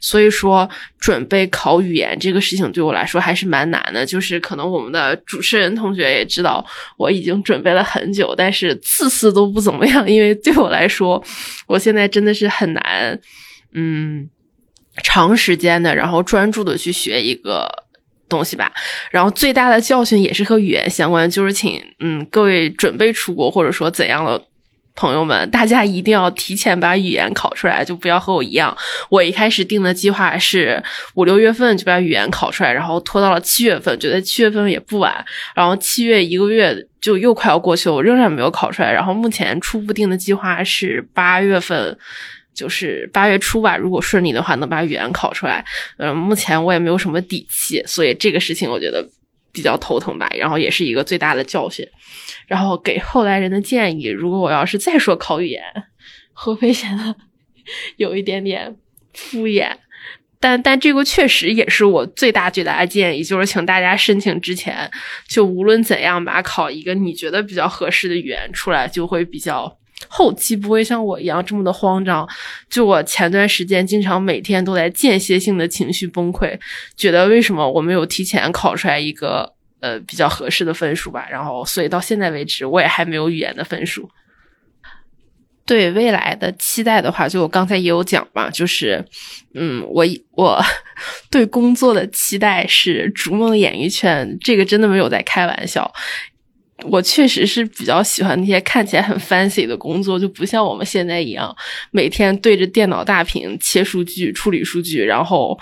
[0.00, 6.64] 所以说，准备考语言这个事情对我来说还是蛮难的，就是可能我们的主持人同学也知道，
[6.96, 11.22] 我已经准备了很久，但是次次都不怎么样，因为对我来说，
[11.68, 13.18] 我现在真的是很难，
[13.72, 14.28] 嗯。
[15.02, 17.68] 长时间的，然后专注的去学一个
[18.28, 18.72] 东西吧。
[19.10, 24.42] 然后最大的教训也是和语言相关，就是请嗯各位准备出国或者说怎样的
[24.94, 28.74] 朋友们，大家一定要提前把语言考出来，就不要和我一样。
[29.10, 30.82] 我一开始定的计划是
[31.14, 35.24] 五六月份就把语言考出来，然后拖到了七月份，觉得七月份也不晚。
[35.54, 38.90] 然后七月一个月就又快要过去了，我仍然没有考出来。
[38.90, 41.98] 然后目前初步定的计划是八月份。
[42.56, 45.62] 就是八月初吧，如果顺利的话，能把语言考出来。
[45.98, 49.06] 嗯，目前我也没有什么底气，所以这个事情我觉得
[49.52, 50.26] 比较头疼吧。
[50.34, 51.86] 然后也是一个最大的教训。
[52.46, 55.62] 然后给后来人的建议，如果我要是再说考语言，
[56.32, 57.14] 会不会显得
[57.98, 58.74] 有一点点
[59.12, 59.70] 敷衍？
[60.40, 64.90] 但但这个确实也是我最大最大的建议，就是请大家申请之前，
[65.28, 69.76] 就无论怎样吧，考一个你觉得比较合适的语言出来，就会比较。
[70.08, 72.28] 后期不会像我一样这么的慌张，
[72.68, 76.58] 就我前段时间经常每天都在间歇性的情绪崩溃，
[76.96, 84.08] 觉得为什么我没有提前考出来一个呃比较合适的分数吧，然后所以到现在为止我也还没有语言的分数。
[85.64, 89.04] 对未来的期待的话，就我刚才也有讲嘛，就是，
[89.52, 90.62] 嗯，我我
[91.28, 95.92] 对工作的期待是逐梦演艺圈，这个真的没有在开玩笑。
[96.84, 101.54] 我确实是比较喜欢那些看起来很 fancy 的工作，就不像我们现在一样，
[101.90, 105.58] 每天对着电脑大屏切数据、处理数据，然后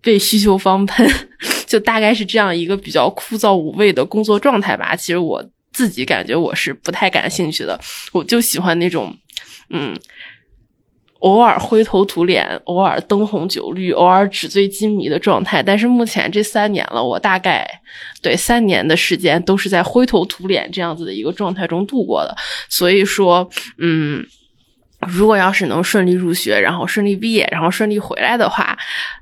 [0.00, 1.06] 被需求方喷，
[1.66, 4.96] 就大概是这样一个比较枯燥无味的工作状态吧。
[4.96, 7.78] 其实我自己感觉我是不太感兴趣的，
[8.12, 9.16] 我就喜欢那种，
[9.70, 9.94] 嗯。
[11.20, 15.62] 偶尔灰头土脸，偶尔灯红酒绿，偶尔纸醉金迷的状态。
[15.62, 17.68] 但是目前这三年了，我大概
[18.22, 22.36] 对三年的时间都是在灰头土脸这样子的一个状态中度过的。
[22.68, 24.24] 所以说，嗯，
[25.08, 28.78] 如果要是能顺利入学，然后顺利毕业，然后顺利回来的话，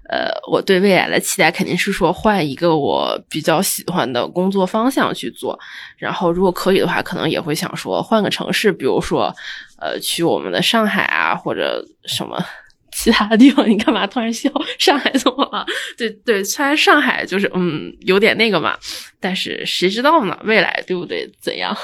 [0.08, 5.58] 呃，我对未来的期待肯定是说换一个我比较喜欢的工作方向去做。
[5.96, 9.34] 然后如果可以的话，可能也会想说换个城市，比如说。
[9.78, 12.42] 呃，去我们的上海啊，或者什么
[12.90, 13.60] 其他的地方？
[13.68, 14.50] 你干嘛突然笑？
[14.78, 15.66] 上海怎么了？
[15.98, 18.74] 对对，虽然上海就是嗯有点那个嘛，
[19.20, 20.34] 但是谁知道呢？
[20.44, 21.30] 未来对不对？
[21.42, 21.76] 怎样？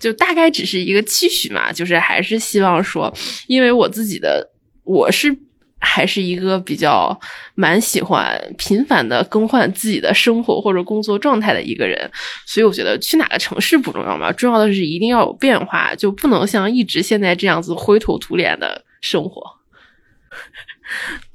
[0.00, 3.12] 就大概只是一个期许嘛，就是还是希望说，
[3.46, 4.50] 因为我自己的
[4.84, 5.36] 我是。
[5.78, 7.18] 还是一个比较
[7.54, 12.10] 蛮喜欢频繁的更换自己的生活或者工作状态的一个人，
[12.46, 19.42] 所以我觉得去哪个城市不重要嘛，重要的是一定要有变化，就不能像一直现在这样子灰头土脸的生活。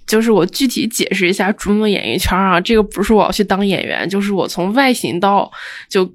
[0.07, 5.49] 就是我具体解释一下逐梦演艺圈啊，这个不是我要去当演员，就是我从外形到
[5.87, 6.05] 就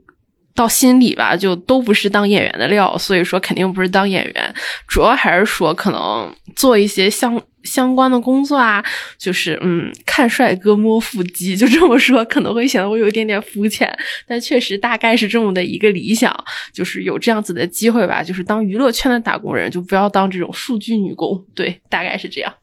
[0.56, 4.54] 到心里吧，就都不是当演员的料，所以说肯定不是当演员，
[4.88, 7.40] 主要还是说可能做一些相。
[7.66, 8.80] 相关的工作啊，
[9.18, 13.92] 就是嗯，看帅哥摸腹肌，就这么说可能会显得我有一点点肤浅，
[14.24, 16.32] 但确实大概是这么的一个理想，
[16.72, 22.54] 就是有这样子的机会吧，就是当娱乐圈的打工人，就不要当这种数据女工，对，大概是这样。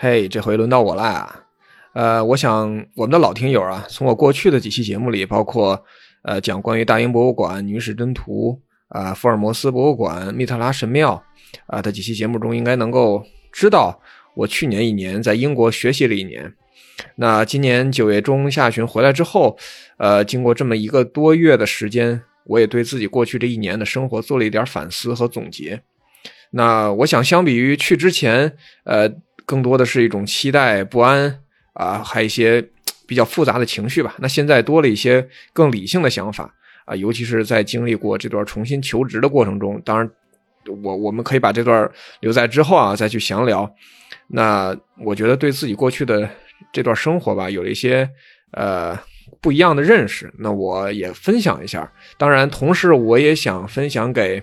[0.00, 1.42] 嘿，这回轮到我了啊！
[1.92, 5.84] 呃，我想我们的老听友啊，从我过去的几期节目里，包括
[6.22, 11.20] 呃讲关于大英博物馆、女史箴图啊、福尔摩斯博物馆、密特拉神庙
[11.66, 14.00] 啊的几期节目中，应该能够知道
[14.36, 16.54] 我去年一年在英国学习了一年。
[17.16, 19.58] 那今年九月中下旬回来之后，
[19.96, 25.82] 呃，经过这么一个多月的时间，我也对自己过去这一年的生活做了一点反思和总结。
[26.52, 29.12] 那我想，相比于去之前，呃。
[29.48, 31.40] 更多的是一种期待、不安
[31.72, 32.62] 啊，还有一些
[33.06, 34.14] 比较复杂的情绪吧。
[34.18, 39.80] 那现在多了一些更理性的想法啊，尤其是在经历过这段重新求职的过程中。
[39.86, 40.10] 当然，
[40.82, 43.74] 我我们可以把这段留在之后啊，再去详聊。
[44.26, 46.28] 那我觉得对自己过去的
[46.70, 48.06] 这段生活吧，有了一些
[48.50, 48.94] 呃
[49.40, 50.30] 不一样的认识。
[50.38, 51.90] 那我也分享一下。
[52.18, 54.42] 当然，同时我也想分享给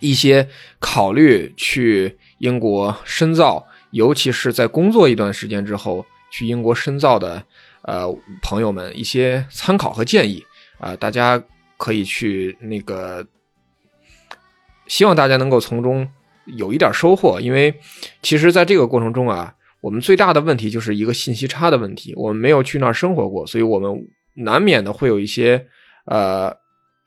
[0.00, 0.46] 一些
[0.78, 3.66] 考虑去英国深造。
[3.92, 7.42] 尤其是在工作一段时间之后去英国深造的
[7.82, 8.06] 呃
[8.42, 10.44] 朋友们一些参考和建议
[10.78, 11.42] 啊，大家
[11.76, 13.26] 可以去那个，
[14.86, 16.08] 希望大家能够从中
[16.46, 17.38] 有一点收获。
[17.40, 17.74] 因为
[18.22, 22.14] 其实在这个过程中啊，我们最大的问题就是一个信息差的问题。
[22.16, 23.94] 我们没有去那儿生活过，所以我们
[24.34, 25.66] 难免的会有一些
[26.06, 26.56] 呃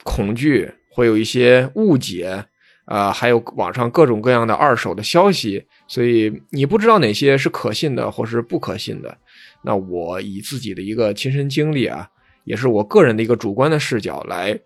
[0.03, 2.45] 恐惧，会有一些误解。
[2.85, 9.17] 啊，还有网上各种各样的二手的消息，所以你不知道哪些是可信的或是不可信的。
[9.63, 12.07] 那我以自己的一个亲身经历啊，
[12.43, 14.59] 也是我个人的一个主观的视角来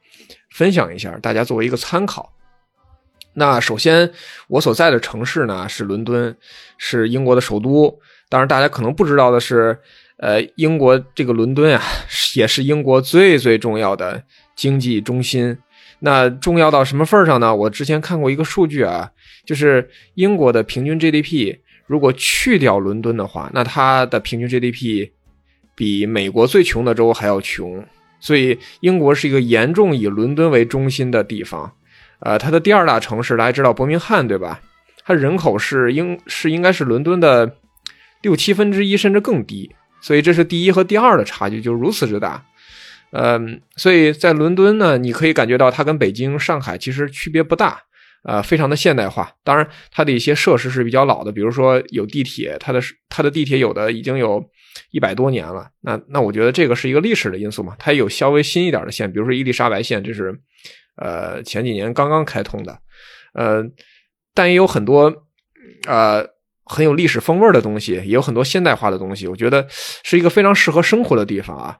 [0.52, 2.34] 分享一下，大家作为一个参考。
[3.34, 4.12] 那首先，
[4.48, 6.36] 我所在的城市呢是伦敦，
[6.78, 8.00] 是英国的首都。
[8.28, 9.78] 当然，大家可能不知道的是，
[10.18, 11.82] 呃，英国这个伦敦啊，
[12.36, 14.22] 也是英国最最重要的
[14.56, 15.58] 经济中心。
[16.00, 17.56] 那重要到什么份上呢？
[17.56, 19.12] 我之前看过一个数据啊，
[19.46, 25.10] 就是英国的平均 GDP，如果去掉伦敦的话，那它的平均 GDP
[25.76, 27.86] 比美国最穷的州还要穷。
[28.22, 31.74] 所以英国是一个严重以伦敦为中心的地方。
[32.20, 34.60] 呃，它的第二大城市大家知道伯明翰对吧？
[35.06, 37.56] 它人口是应是应该是伦敦的
[38.22, 39.74] 六七分之一甚至更低。
[40.02, 42.46] 所以这是第一和第二的差距就如此之大。
[43.12, 47.82] 嗯，所以在伦敦呢，你可以感觉到它跟北京、上海其实区别不大，
[48.24, 49.32] 呃，非常的现代化。
[49.44, 52.80] 当然，它的一些设施是比较老的，比如说有地铁，它的
[53.10, 54.44] 它的地铁有的已经有
[54.92, 55.68] 一百多年了。
[55.82, 57.76] 那那我觉得这个是一个历史的因素嘛。
[57.80, 60.40] 它有稍微新一点的线，比如说伊丽莎白线，这是
[60.98, 62.78] 呃前几年刚刚开通的。
[63.34, 63.64] 呃，
[64.36, 65.12] 但也有很多
[65.88, 66.24] 呃
[66.64, 69.26] 很有历史风味的东西，也有很多现代化的东西。
[69.26, 71.78] 我觉得是一个非常适合生活的地方啊。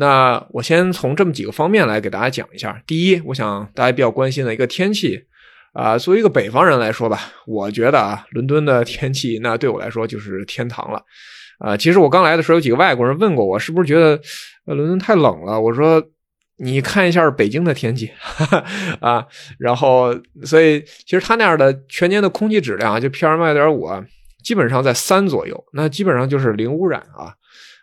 [0.00, 2.80] 那我先从这么几个方面来给大家讲一下。
[2.86, 5.20] 第一，我想大家比较关心的一个天气
[5.72, 11.02] 啊，作为一个北方人来说吧，我觉得啊，伦敦的天气那对我来说就是天堂了。
[11.58, 14.20] 啊，其实我刚来的时候，有几个外国人问过我，是不是觉得
[14.66, 15.60] 伦敦太冷了？
[15.60, 16.00] 我说
[16.58, 18.64] 你看一下北京的天气哈哈
[19.02, 19.26] 啊，
[19.58, 24.04] 然后所以其实他那样的全年的空气质量啊，就 PM 二点五啊，
[24.44, 27.34] 基本上在三左右，那基本上就是零污染啊，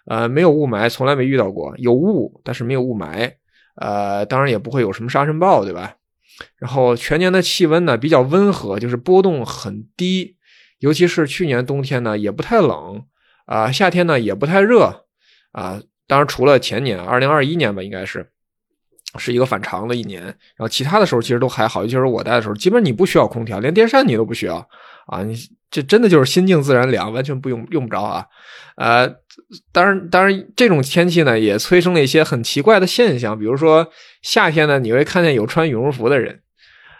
[0.06, 3.34] 呃，没有雾霾，从来没遇到过，有雾但是没有雾霾，
[3.76, 5.95] 呃，当然也不会有什么沙尘暴，对吧？
[6.58, 10.36] 然后全年的气温呢比较温和，就是波动很低，
[10.80, 13.06] 尤其是去年冬天呢也不太冷。
[13.45, 15.06] 啊，夏天呢也不太热，
[15.51, 18.32] 啊，当然除了前年二零二一年吧，应该是
[19.20, 20.24] 是一个反常的一年。
[20.24, 24.68] 然后其他的时候其实都还好，尤其是我待的时候，基本你不需要空调，连电扇你都不需要
[25.08, 25.24] 啊。
[25.24, 25.36] 你
[25.72, 28.26] 这真的就是心静自然凉，完全不用用不着啊。
[28.78, 29.08] 呃，
[29.72, 33.88] 当然，当然这种天气呢也催生了一些很奇怪的现象，比如说
[34.22, 36.41] 夏天呢你会看见有穿羽绒服的人。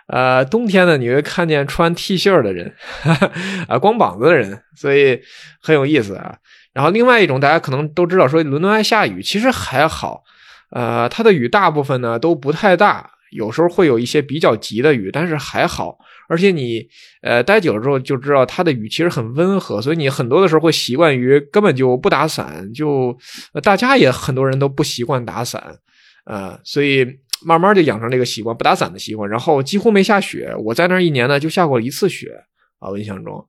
[0.08, 2.76] 呃，冬天呢，你会看见穿 T 恤的人，
[3.68, 5.20] 啊，光膀子的人，所以
[5.60, 6.36] 很有意思啊。
[6.74, 10.22] 然后另外一种，大家可能都知道，说伦敦爱下雨，其实还好，
[10.70, 15.98] 呃，它的雨大部分呢都不太大，有时候会有一些比较急的雨，但是还好。
[16.28, 16.88] 而且你
[17.22, 23.18] 呃待久了之后就知道，它的雨其实很温和，所以你很多的时候会习惯于根本就不打伞，就
[23.64, 25.80] 大家也很多人都不习惯打伞，
[26.26, 27.20] 呃，所以。
[27.44, 30.56] 慢慢就养成这个习惯，不打伞的习惯，然后几乎没下雪。
[30.58, 32.32] 我在那儿一年呢，就下过一次雪
[32.80, 33.46] 啊，我印象中。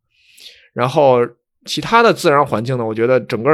[0.74, 1.20] 然后
[1.64, 3.50] 其他的自然环境呢，我觉得整个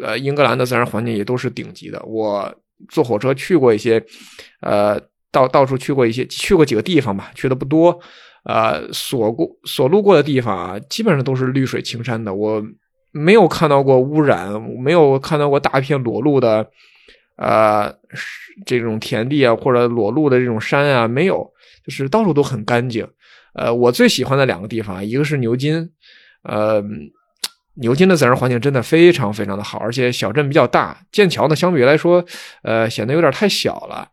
[0.00, 2.00] 呃英格兰的自然环境也都是顶级的。
[2.04, 2.54] 我
[2.90, 4.00] 坐火车去过一些，
[4.60, 5.00] 呃，
[5.32, 7.98] 到到处去过一些，去过几个地方吧，去的不多。
[8.44, 12.62] 呃，所过所路过的地方啊，基本上都是绿水青山的，我
[13.12, 16.70] 没有看到过污染，没有看到过大片裸露的。
[17.36, 17.90] 呃，
[18.66, 21.50] 这种田地啊，或者裸露的这种山啊，没有，
[21.82, 23.08] 就是到处都很干净。
[23.54, 25.90] 呃，我最喜欢的两个地方，一个是牛津，
[26.42, 26.84] 呃，
[27.76, 31.00] 牛津的自然环境真的非常非常的好，而且小镇比较大。
[31.10, 32.22] 剑桥呢，相比来说，
[32.62, 34.06] 呃，显得有点太小了。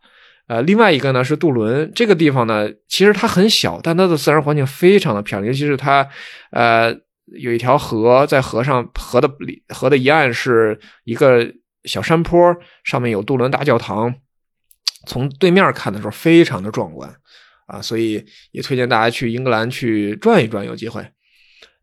[0.48, 6.08] 呃，另外一个呢是杜伦这个地方呢，其实它很小，但它的自然环境非常的漂亮，尤其是它，
[6.50, 6.92] 呃，
[7.38, 9.30] 有一条河，在河上，河的
[9.68, 11.48] 河的一岸是一个。
[11.84, 14.12] 小山坡上面有杜伦大教堂，
[15.06, 17.10] 从对面看的时候非常的壮观
[17.66, 21.06] 啊，所以也推荐大家去英格兰去转一转，有机会。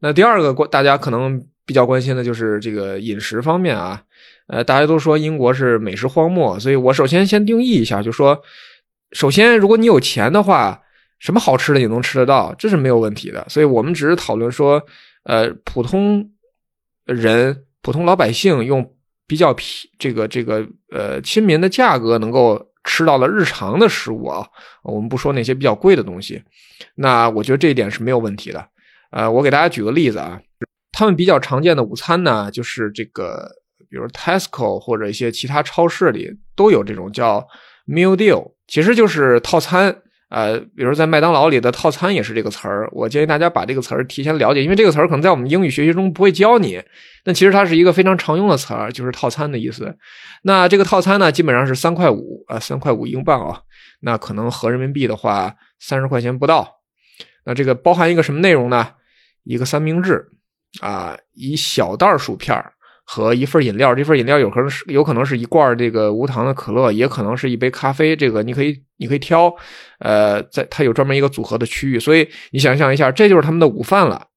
[0.01, 4.03] 那第二个关大家可能比较关心的就是这个饮食方面啊，
[4.47, 8.41] 呃，大家都说英国是美食荒漠，所以我首先先定义一下，就说，
[9.11, 10.81] 首先如果你有钱的话，
[11.19, 13.45] 什么好吃的你能吃得到，这是没有问题的。
[13.49, 14.81] 所以我们只是讨论说，
[15.23, 16.29] 呃，普通
[17.05, 18.91] 人、普通老百姓用。
[19.27, 19.67] 比较便
[19.97, 24.47] 这个这个呃亲民的价格能够吃到了日常的食物啊，
[24.83, 26.43] 我们不说那些比较贵的东西，
[26.93, 28.63] 那我觉得这一点是没有问题的。
[29.09, 30.39] 呃，我给大家举个例子啊，
[30.91, 33.49] 他们比较常见的午餐呢，就是这个，
[33.89, 37.45] 比如 Tesco 或者一些其他超市里都有这种叫
[37.87, 39.95] meal deal，其实就是套餐。
[40.29, 46.81] 呃，比如在麦当劳里的套餐也是这个词儿，我建议大家把这个词儿提前了解，因为这个词儿可能在我们英语学习中不会教你。
[47.23, 49.95] 但其实它是一个非常常用的词儿，就是套餐的意思。
[50.41, 53.61] 那这个套餐呢，基本上是三块五啊，三块五英镑啊，
[54.01, 56.69] 那可能合人民币的话三十块钱不到。
[57.45, 58.93] 那这个包含一个什么内容呢？
[59.43, 60.27] 一个三明治
[60.81, 62.73] 啊，一小袋薯片儿。
[63.07, 68.15] 和一份饮料，这份饮料有可能是有可能是一罐这个无糖的可乐，也可能是一杯咖啡。
[68.15, 69.55] 这个你可以你可以挑，
[69.99, 74.29] 呃，在它有专门一个组合的区域，所以你想象一下，这就是他们的午饭了。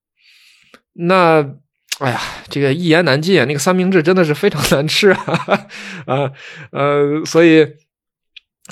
[0.93, 1.55] 那，
[1.99, 3.47] 哎呀，这个一言难尽啊！
[3.47, 5.66] 那个三明治真的是非常难吃啊，
[6.05, 6.33] 啊
[6.71, 7.66] 呃，所以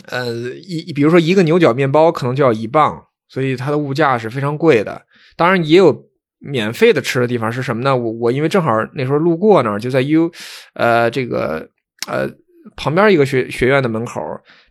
[0.09, 0.27] 呃
[0.61, 5.07] 一比如说一个牛角面包可能就要一磅，所以它的物价是非常贵的。
[5.37, 6.05] 当然也有。
[6.47, 7.97] 免费的吃的地方是什么呢？
[7.97, 10.31] 我我因为正好那时候路过那儿，就在 U，
[10.75, 11.69] 呃，这个
[12.07, 12.31] 呃
[12.77, 14.21] 旁边一个学学院的门口，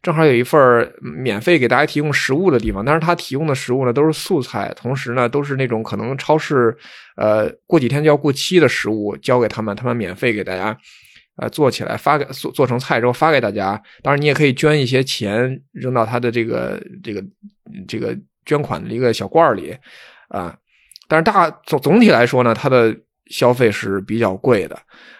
[0.02, 2.86] 正好有一份免费给大家提供食物的地方。
[2.86, 6.76] 但是他提供的食物呢都是素菜，同时呢都是那种可能超市
[7.18, 10.78] 呃过几天就要过期的食物，交给他们，他们免费给大家
[11.38, 13.82] 呃做起来，发给做做成菜之后发给大家。
[14.02, 17.24] 当然你也可以捐一些钱扔到他的这个这个
[17.88, 19.76] 这个捐款的一个小罐里
[20.30, 20.56] 啊。
[21.08, 22.96] 但是大总总体来说呢，它的
[23.28, 24.78] 消费是比较贵的，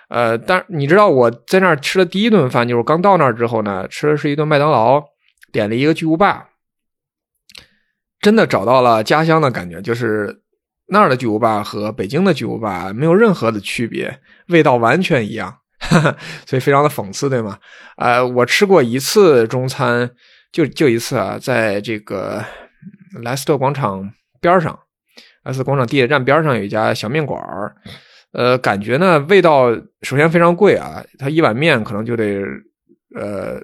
[0.10, 5.04] 呃，但你知道我在那儿吃的第一顿饭，就是刚到那儿之后呢，吃的是一顿麦当劳，
[5.52, 6.50] 点了一个巨无霸，
[8.20, 10.42] 真的找到了家乡的感觉，就是
[10.88, 14.20] 那儿的巨无霸和北京的巨无霸没有任何的区别，
[14.50, 15.56] 味道完全一样，
[16.46, 17.58] 所以非常的讽刺，对吗？
[17.98, 20.12] 呃，我吃过一次中餐，
[20.52, 22.44] 就就一次啊，在这个
[23.24, 24.78] 莱斯特广场边上，
[25.46, 27.76] S 广场地铁站边上有一家小面馆儿，
[28.34, 32.42] 呃，感觉呢味道首先非常贵啊，它一碗面可能就得
[33.16, 33.62] 呃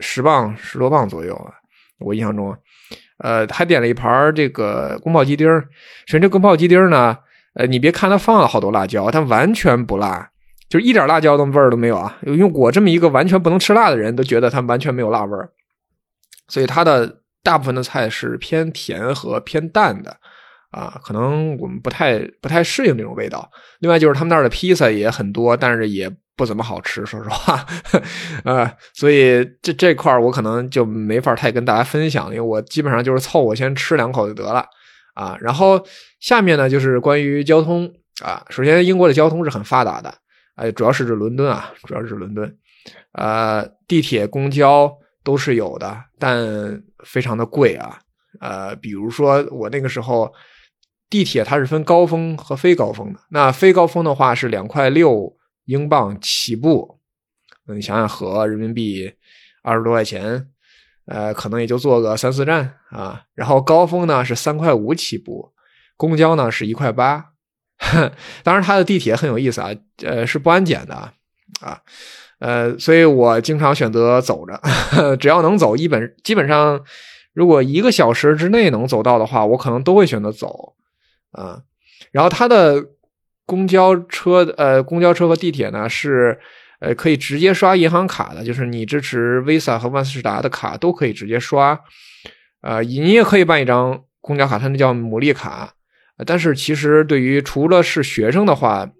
[0.00, 1.52] 十磅十多磅左右啊，
[1.98, 2.56] 我印象中。
[3.18, 5.62] 呃，还点了一盘这个宫保鸡丁儿。
[6.04, 7.16] 首先，这宫保鸡丁儿呢，
[7.54, 10.30] 呃，你别看它放了好多辣椒，它完全不辣，
[10.68, 12.18] 就是一点辣椒的味儿都没有啊。
[12.26, 15.48] 因为我这么一个完全不能吃辣的人，都觉得它完全没有辣味儿。
[16.48, 20.18] 所以它的大部分的菜是偏甜和偏淡的
[20.76, 23.50] 啊，可能我们不太不太适应这种味道。
[23.80, 26.10] 另外就是他们那儿的披萨也很多，但是也。
[26.38, 27.64] 不怎么好吃，说实话，
[28.44, 34.62] 呃，所以这这块儿我可能就没法太跟大家分享，因为我基本上就是凑合先吃两口就得了
[35.14, 35.34] 啊。
[35.40, 35.82] 然后
[36.20, 37.90] 下面呢就是关于交通
[38.22, 40.12] 啊，首先英国的交通是很发达的，
[40.56, 42.54] 哎，主要是指伦敦啊，主要是指伦敦，
[43.12, 44.92] 呃，地铁、公交
[45.24, 47.98] 都是有的，但非常的贵啊，
[48.42, 50.30] 呃，比如说我那个时候
[51.08, 55.36] 地铁它是分高峰和非高峰的，那非高峰的话是两块六。
[55.66, 57.00] 英镑起步，
[57.66, 59.12] 你想想合人民币
[59.64, 60.46] 二十多块钱，
[61.06, 63.22] 呃，可能也就坐个三四站啊。
[63.34, 65.52] 然后高峰呢是三块五起步，
[65.96, 67.32] 公交呢是一块八。
[68.44, 69.70] 当然，它的地铁很有意思啊，
[70.04, 70.94] 呃，是不安检的
[71.60, 71.82] 啊，
[72.38, 74.60] 呃，所以我经常选择走着，
[75.18, 76.80] 只要能走，一本基本上，
[77.32, 80.74] 如果一个小时之内能走到的话，我可能都会选择走
[81.36, 81.62] 啊。
[82.10, 82.84] 然后它的。
[83.48, 86.36] 公交车呃，公交车和地铁呢是
[86.80, 91.80] 呃可以直接刷银行卡的，就是你支持 Visa 和万事达的卡都可以直接刷，
[92.62, 95.72] 呃，你也可以办一张公交卡，它那叫牡蛎卡。
[96.26, 98.90] 但是其实对于除了是学生的话，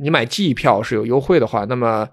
[0.00, 2.08] 你买季票是有优惠的话，那么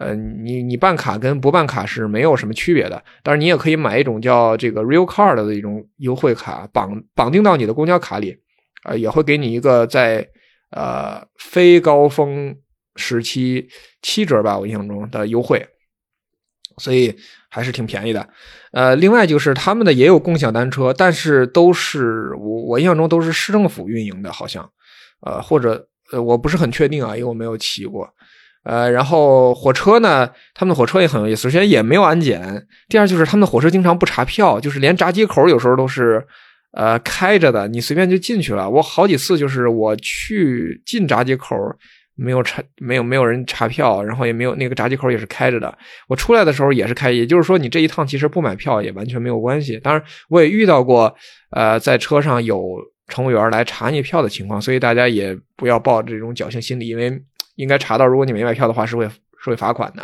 [0.00, 3.04] 呃你你办卡跟不办卡是没有什么区别的。
[3.22, 8.38] 但是你也可以买一种叫这个 Real Card 的一种优惠卡，绑绑定到你的公交卡里，
[8.84, 10.28] 呃，也会给你一个在。
[10.76, 12.52] 呃，非高峰
[12.96, 13.68] 时期
[14.02, 15.64] 七折吧，我印象中的优惠，
[16.78, 17.16] 所以
[17.48, 18.28] 还是挺便宜的。
[18.72, 24.68] 呃，另外就是他们的也有共享单车，但是都是我我印象中都是市政府运营的，好像，
[25.20, 28.12] 呃，或者呃，我不是很确定啊，因为我没有骑过。
[28.64, 36.26] 呃，然后火车呢，他们的火车也很有意思，首先也没有安检，第二就是他们的火车经常不查票，就是连闸机口有时候都是。
[36.76, 38.68] 呃，开着的，你随便就进去了。
[38.68, 41.56] 我好几次就是我去进闸机口，
[42.16, 45.78] 没有查，没有没有人查票，然后也没有那个闸机口也是开着的。
[46.08, 49.78] 我出来的时候也是开，也就是说你这一趟其实不买票也完全没有关系。
[49.78, 51.14] 当然，我也遇到过，
[51.50, 57.22] 呃，在车上有乘务员来查你票的情况，所以大家也不要抱这种侥幸心理，因为
[57.54, 60.02] 应该查到，如果你没买票的话是会是会罚款的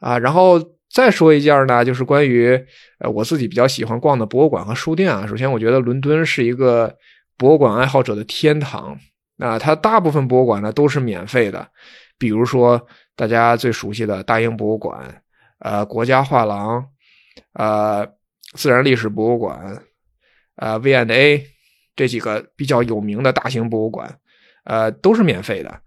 [0.00, 0.18] 啊。
[0.18, 0.60] 然后。
[0.96, 2.58] 再说一件呢，就是关于
[3.00, 5.26] 呃我自己比较喜欢逛的博物馆和书店啊。
[5.26, 6.96] 首先，我觉得伦敦是一个
[7.36, 8.98] 博物馆爱好者的天堂
[9.36, 9.58] 那。
[9.58, 11.68] 它大部分博物馆呢都是免费的，
[12.16, 12.80] 比如说
[13.14, 15.22] 大家最熟悉的大英博物馆、
[15.58, 16.82] 呃国家画廊、
[17.52, 18.08] 呃
[18.54, 19.78] 自然历史博物馆、
[20.56, 21.44] 呃 V&A
[21.94, 24.18] 这几个比较有名的大型博物馆，
[24.64, 25.78] 呃都是免费的。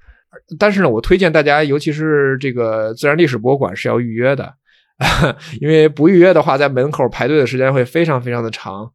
[0.59, 4.53] 但是呢，我推荐大家，尤其是这个自然历史博物馆是要预约的。
[5.61, 8.91] 因为不预约的话，在门口排队的时间会非常非常的长。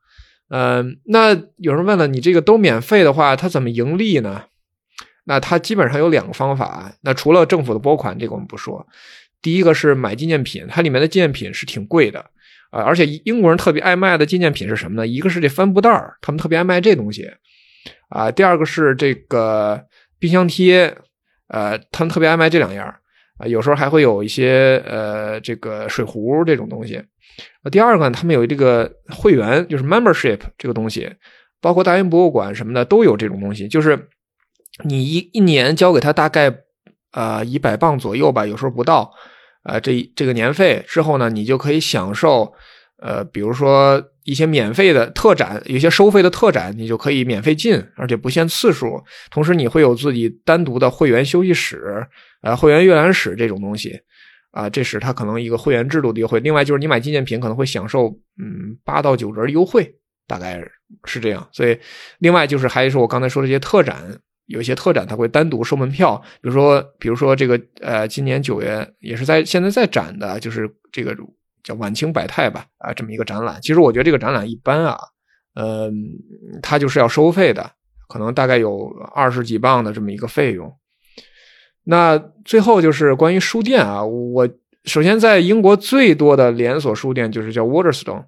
[0.48, 4.44] 嗯，那有人问了，你这个都免费的话，它怎么盈利呢？
[5.24, 6.92] 那它基本上有两个方法。
[7.00, 8.86] 那除了政府的拨款，这个我们不说。
[9.40, 12.20] 第一个是买纪念品，它里面的纪念品是挺贵的
[12.70, 12.82] 啊。
[12.82, 15.06] 而且英国人特别爱卖的纪念品是什么呢？
[15.06, 17.30] 一个是这帆布袋儿，他们特别爱卖这东西
[18.10, 18.30] 啊。
[18.30, 19.82] 第二个是这个
[20.18, 20.94] 冰箱贴，
[21.48, 22.94] 呃，他们特别爱卖这两样。
[23.38, 27.02] 啊，有时候还会有一些呃，这个水壶这种东西。
[27.70, 31.12] 第二个呢，他们有这个会员，就是 membership 这个东西，
[31.60, 33.66] 包括大英博物馆什么的都有这种东西。
[33.66, 34.08] 就是
[34.84, 36.54] 你一一年交给他大概
[37.12, 39.12] 呃一百磅左右吧，有时候不到
[39.64, 42.52] 啊，这这个年费之后呢，你就可以享受
[42.98, 49.02] 呃，比如说一些免费的特展，有些收费的特展，你就可以免费进，而且不限次数。
[49.30, 52.06] 同时，你会有自己单独的会员休息室。
[52.42, 53.98] 呃，会员阅览室这种东西，
[54.50, 56.38] 啊，这是它可能一个会员制度的优惠。
[56.40, 59.94] 另外就是你买纪念品可能会享受，嗯，八到九折优惠，
[60.26, 60.62] 大概
[61.04, 61.46] 是这样。
[61.52, 61.78] 所以，
[62.18, 64.16] 另外就是还是我刚才说的这些特展，
[64.46, 71.16] 有一些特展它会单独收门票，比如说，比如说这个呃，今年九月也是在现在在展的，就是这个
[71.64, 73.58] 叫晚清百态吧，啊，这么一个展览。
[73.60, 74.96] 其实我觉得这个展览一般啊，
[75.54, 75.90] 呃，
[76.62, 77.68] 它就是要收费的，
[78.06, 80.72] 可能大概有二十几磅的这么一个费用。
[81.84, 84.48] 那最后就是关于书店啊，我
[84.84, 88.24] 首先在英国最多的连锁书店就是叫 Waterstone，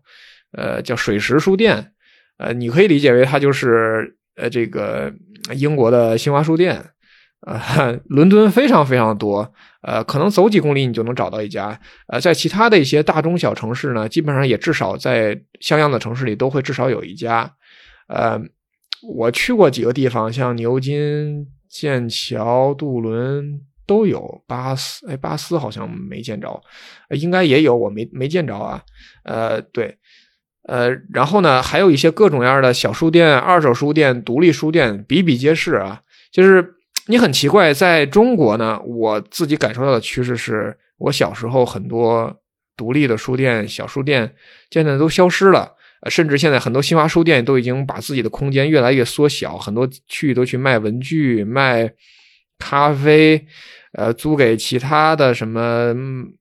[0.52, 1.92] 呃，叫水石书店，
[2.38, 5.12] 呃，你可以理解为它就是呃这个
[5.54, 6.84] 英国的新华书店，
[7.46, 17.50] 呃，伦敦非常非常多，呃，可能走几公里你就能找到一家，呃，在其他的一些大中小城市呢，基本上也至少在像样的城市里都会至少有一家，
[18.08, 18.38] 呃，
[19.14, 21.46] 我去过几个地方，像牛津。
[21.68, 26.62] 剑桥、杜伦都有，巴斯哎，巴斯好像没见着，
[27.10, 28.80] 应该也有，我没没见着啊。
[29.24, 29.98] 呃，对，
[30.62, 36.00] 呃，然后呢，还有一些各种样的小书店、二手书店、独立书店比比皆是啊。
[36.32, 36.75] 就是
[37.08, 42.34] 你很奇怪，在中国呢，我自己感受到的趋势是，我小时候很多
[42.76, 44.34] 独立的书店、小书店
[44.70, 45.72] 渐渐都消失了。
[46.10, 51.90] 甚至现在很多新华书店都已经把自己的空间越来越缩小，很多区域都去卖文具、卖
[52.58, 53.44] 咖啡，
[53.92, 55.92] 呃，租给其他的什么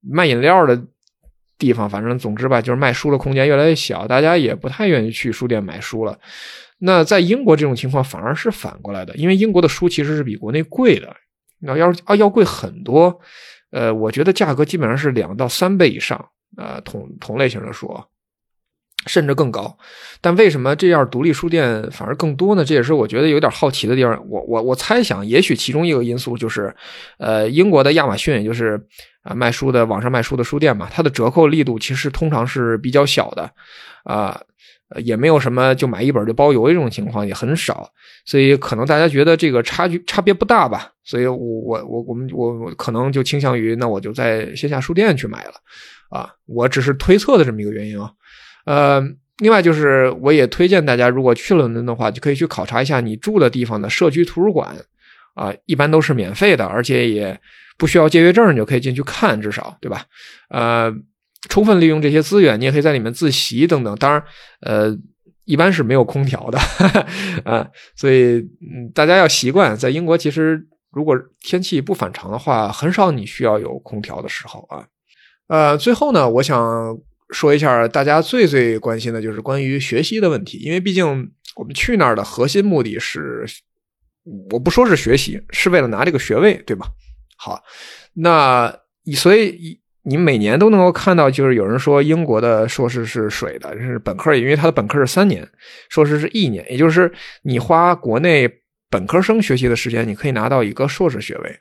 [0.02, 0.80] 卖饮料的
[1.58, 1.90] 地方。
[1.90, 6.20] 反正总之吧，就是卖书的空间越来越小，大家也不太愿意去书店买书了。
[6.80, 11.16] 那在英国这种情况反而是反过来的，因为英国的书其实是比国内贵的，
[11.60, 13.20] 那要啊要贵很多。
[13.72, 17.96] 呃，我觉得价格基本上是两到三倍以上，呃，同同类型的书。
[19.08, 19.78] 甚至更高，
[20.20, 22.66] 但为什么这样独立书店反而更多呢？
[22.66, 24.20] 这也是我觉得有点好奇的地方。
[24.28, 26.76] 我我我猜想，也许其中一个因素就是，
[27.20, 28.84] 呃，英国的亚马逊，就是
[29.26, 33.52] 啊卖书的网上卖书的书店嘛，它的折扣力度其实通常是比较小的，
[34.04, 34.40] 啊，
[35.04, 37.90] 也没有什么就买一本就包邮这种情况也很少，
[38.24, 40.92] 所以可能大家觉得这个差距差别不大吧。
[41.04, 45.54] 所以我我我我们我可能就倾向于那我就在线下书店去买了，
[46.10, 48.12] 啊，我只是推测的这么一个原因啊。
[48.66, 49.00] 呃，
[49.40, 54.76] 另外就是，我也推荐大家，如果去伦敦的话，就可以去考察一下你住的地方的社区图书馆，
[55.36, 57.40] 啊，一般都是免费的，而且也
[57.78, 60.06] 不需要借阅证，你就可以进去看，至少对吧？
[60.50, 60.94] 呃，
[61.50, 63.96] 充分利用这些资源，你也可以在里面自习等等。
[63.96, 64.24] 当然，
[64.62, 64.98] 呃，
[65.46, 67.08] 一般是没有空调的，哈 哈
[67.44, 74.86] 啊，所以嗯，大家要习惯，在英国其实如果天气不反常的话，很少你需要有空调的时候啊。
[75.48, 76.98] 呃，最后呢，我想。
[77.32, 81.04] 说一下大家最最关心的就是关于学习的问题，因为毕竟
[81.56, 83.44] 我们去那儿的核心目的是，
[84.52, 86.86] 我不说是学习，是为了拿这个学位，对吧？
[87.36, 87.64] 好，
[88.14, 88.74] 那
[89.16, 95.48] 所以你每年都能够看到，就是有人说英国的硕士是水的，就是本科，因为他的本科是三年，
[95.90, 97.12] 硕士是一年，也就是
[97.44, 98.50] 你花国内
[98.90, 101.60] 本科生学习的时间，你可以拿到一个硕士学位。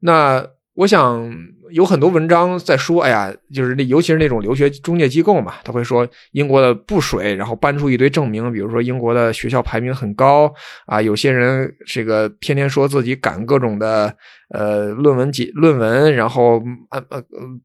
[0.00, 1.34] 那我想
[1.72, 10.52] 有很多文章在说，哎呀，就是那尤其是那种留学中介机构嘛，他会说英国的不水，然后搬出一堆证明，比如说英国的学校排名很高
[10.86, 14.14] 啊，有些人这个天天说自己赶各种的
[14.50, 17.22] 呃论文解论文，然后呃呃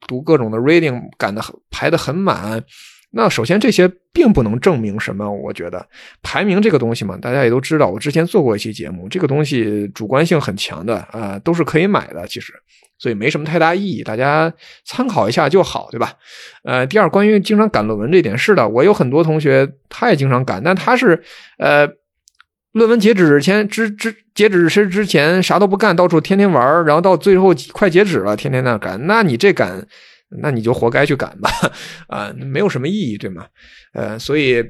[0.07, 2.63] 读各种的 reading 赶的排的很满。
[3.17, 5.87] 那首先这些并不能证明什么，我觉得
[6.21, 12.53] 排名这个东西嘛，大家也都知道，我之前做过一期节目，这个东西主观性很强的啊，都是可以买的，其实。
[12.97, 14.51] 所以没什么太大意义，大家
[14.85, 16.13] 参考一下就好，对吧？
[16.63, 21.21] 呃，第二，关于经常赶论文这点，是的，我有很多同学他也经常赶，但他是
[21.57, 21.87] 呃，
[22.71, 29.85] 论文截止前之之截止日之前啥都不干，到处天天玩，然后到最后快截止了，天天那赶，那你这赶，
[30.29, 31.49] 那你就活该去赶吧，
[32.07, 33.45] 啊，没有什么意义，对吗？
[33.93, 34.63] 呃，所以。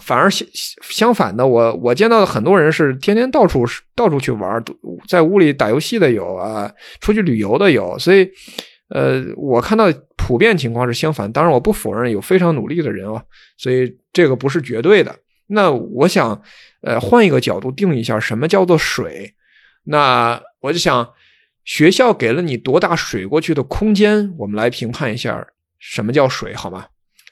[0.00, 0.48] 反而相
[0.80, 3.62] 相反的，我我见到的很多人是天天到处
[3.94, 4.64] 到处去玩，
[5.06, 8.26] 在屋里打游戏的有啊，出去旅游的有，所以，
[8.88, 11.30] 呃，我看到普遍情况是相反。
[11.30, 13.22] 当然，我不否认有非常努力的人啊，
[13.58, 15.14] 所以这个不是绝对的。
[15.48, 16.40] 那我想，
[16.80, 19.34] 呃，换一个角度定一下，什么叫做水？
[19.84, 21.06] 那我就想，
[21.64, 24.32] 学校给了你多大水过去的空间？
[24.38, 25.46] 我们来评判一下
[25.78, 26.86] 什么叫水，好吗？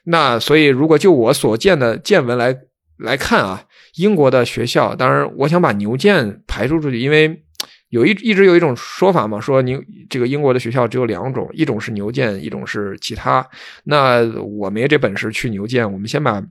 [0.05, 2.55] 那所以，如果就我所见的见闻来
[2.97, 3.63] 来看啊，
[3.95, 7.43] 英国的学校，当然我想把牛剑排除出去，因为
[7.89, 13.47] 有一一直有一种说法嘛，说牛这个英国的学校只有两种，一种是牛剑，一种是其他。
[13.83, 16.41] 那我没这本事去牛剑，我们先把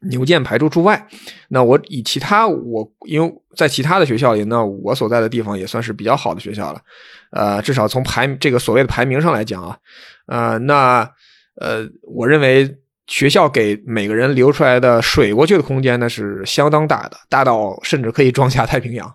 [0.00, 1.06] 牛剑排除除外。
[1.48, 6.80] 那我以其他，我因为在其他的学校里，那我所在的地方也算是比较好的学校了，
[7.32, 9.76] 呃，至少从排这个所谓的排名上来讲啊，
[10.26, 11.10] 呃，那。
[11.60, 12.72] 呃，我认为
[13.08, 19.12] 学校给每个人留出来的水过去的空间呢是相当大的，大到甚至可以装下太平洋。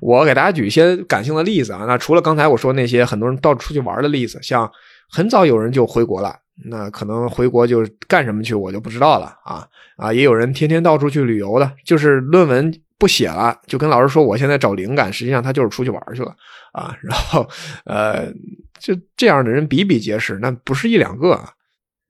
[0.00, 4.68] 我给大家举一些感性的例子啊，那除了刚才我说那些很多人到处去玩的例子，像
[5.08, 6.34] 很早有人就回国了，
[6.64, 10.12] 那可能回国就干什么去，我就不知道了啊啊！
[10.12, 16.34] 也有人天天到处去旅游的，就是论文不写了，就跟老师说我现在找灵感，实际上他就是出去玩去了
[16.72, 16.96] 啊。
[17.02, 17.48] 然后
[17.84, 18.32] 呃，
[18.78, 21.50] 就这样的人比比皆是，那不是一两个啊。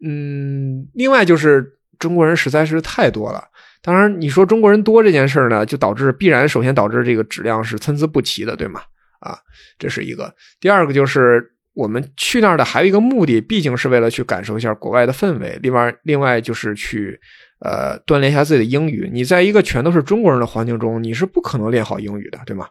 [0.05, 3.45] 嗯，另外就是中国人实在是太多了。
[3.83, 8.81] 当然，你说中国人多这件事呢，就导致必然首先导致这个质量是参差不齐的，对吗？
[9.21, 9.39] 啊，
[9.79, 10.35] 这是一个。
[10.61, 15.57] 第二个就是我们去那儿的还有一个目的，毕竟是为了去感受一下国外的氛围。
[15.63, 17.17] 另外，另外就是去
[17.61, 19.09] 呃锻炼一下自己的英语。
[19.13, 22.67] 你在一个全都是中国人的环境中，你是不可能练好英语的，对吗？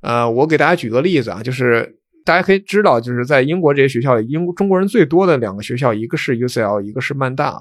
[0.00, 7.60] 呃，我给大家举个例子啊，就是大家可以知道，就是在英国这些学校里，英中国人最多的两个学校，一个是 UCL，一个是曼大。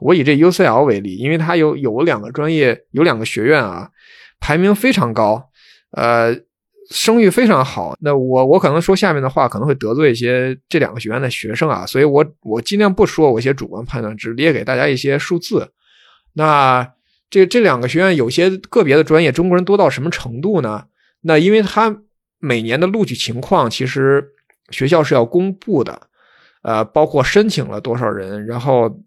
[0.00, 3.90] 我以这 UCL 为例，因为它有有两个专业，有两个学院啊，
[4.38, 5.50] 排名非常高，
[5.90, 6.32] 呃，
[6.90, 7.96] 声誉非常好。
[8.00, 15.72] 那我我可能说下面的话可能会得罪一些这两个学院的学生啊，所以我我尽量不说我一些主观判断，只列给大家一些数字。
[16.34, 16.86] 那
[17.28, 20.84] 这这两个学院有些个别的专业，中国人多到什么程度呢？
[21.22, 21.96] 那因为它
[22.38, 24.32] 每年的录取情况，其实
[24.70, 26.00] 学校是要公布的，
[26.62, 29.00] 呃，包括申请了多少人，然后。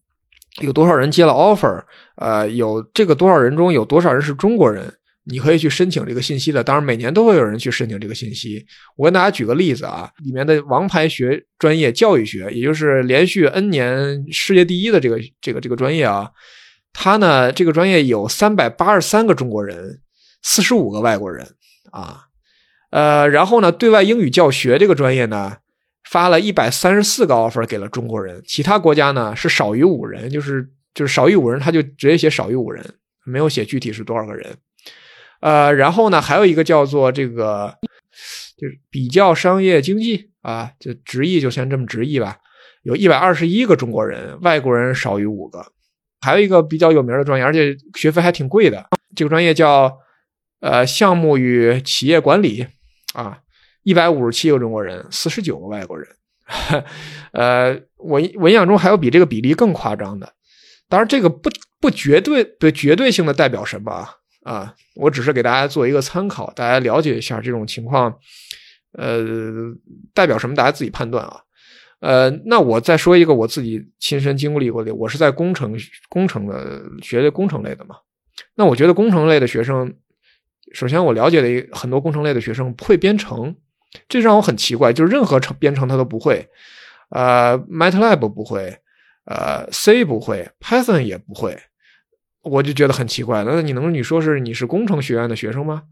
[0.62, 1.82] 有多少人接了 offer？
[2.18, 4.84] 呃，有这个多少人中有多少人是中国人？
[5.26, 6.63] 你可以去申请这个信息的。
[6.63, 8.65] 当然，每年都会有人去申请这个信息。
[8.95, 16.30] 我跟大家举个例子啊，里面的王牌学专业教育学，也就是连续 N 年世界第一的这个这个这个专业啊，
[16.91, 20.01] 它呢这个专业有三百八十三个中国人，
[20.41, 21.47] 四十五个外国人
[21.91, 22.26] 啊。
[22.91, 25.57] 呃，然后呢，对外英语教学这个专业呢。
[26.09, 32.86] 发了一百三十四个 offer 给了中国人，其他国家呢是少于五人，就是就是少于五人，他就直接写少于五人，
[33.26, 34.55] 没有写具体是多少个人。
[35.44, 37.78] 呃，然后呢还有一个叫做这个
[38.58, 42.38] 就是比较商业经济啊，就直译就先这么直译吧，
[42.84, 45.66] 有一百二十一个中国人，外国人少于五个。
[46.22, 50.00] 还有一个比较有名的专业，而且学费还挺贵的，这个专业叫
[50.62, 52.66] 呃项目与企业管理
[53.14, 53.39] 啊。
[53.84, 56.08] 一百五十七个中国人，四十九个外国人，
[57.34, 60.34] 呃，我我印象中还有比这个比例更夸张的，
[60.88, 61.50] 当然这个不
[61.82, 68.14] 不绝对不绝对性的代表什么啊啊，我只是给大家做一个参考，大家了解一下这种情况，
[68.94, 69.24] 呃，
[70.14, 71.41] 代表什么大家自己判断啊，
[72.00, 75.76] 呃，那我再说一个我自己亲身经历过的，我是在工程
[76.10, 77.96] 工程的学的工程类的嘛，
[78.56, 79.94] 那我觉得工程类的学生，
[80.74, 83.56] 首先我了解的很多工程类的学生不会编程。
[84.10, 86.50] 这让我很奇怪，就是任何程编程他都不会，
[87.12, 88.76] 呃，MATLAB 不会，
[89.26, 91.56] 呃，C 不会，Python 也不会，
[92.44, 93.44] 我就觉得很奇怪。
[93.44, 95.84] 那你能你说是你是工程学院的学生吗？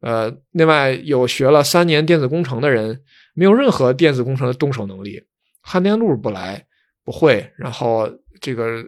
[0.00, 3.00] 呃，另外有学了三年电子工程的人，
[3.34, 5.22] 没有任何电子工程的动手能力，
[5.60, 6.66] 焊电路不来，
[7.04, 8.08] 不会，然后
[8.40, 8.84] 这个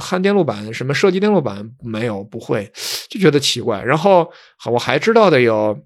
[0.00, 2.72] 焊电路板什么设计电路板没有不会，
[3.08, 3.82] 就觉得奇怪。
[3.82, 4.30] 然后
[4.72, 5.78] 我还知道的有。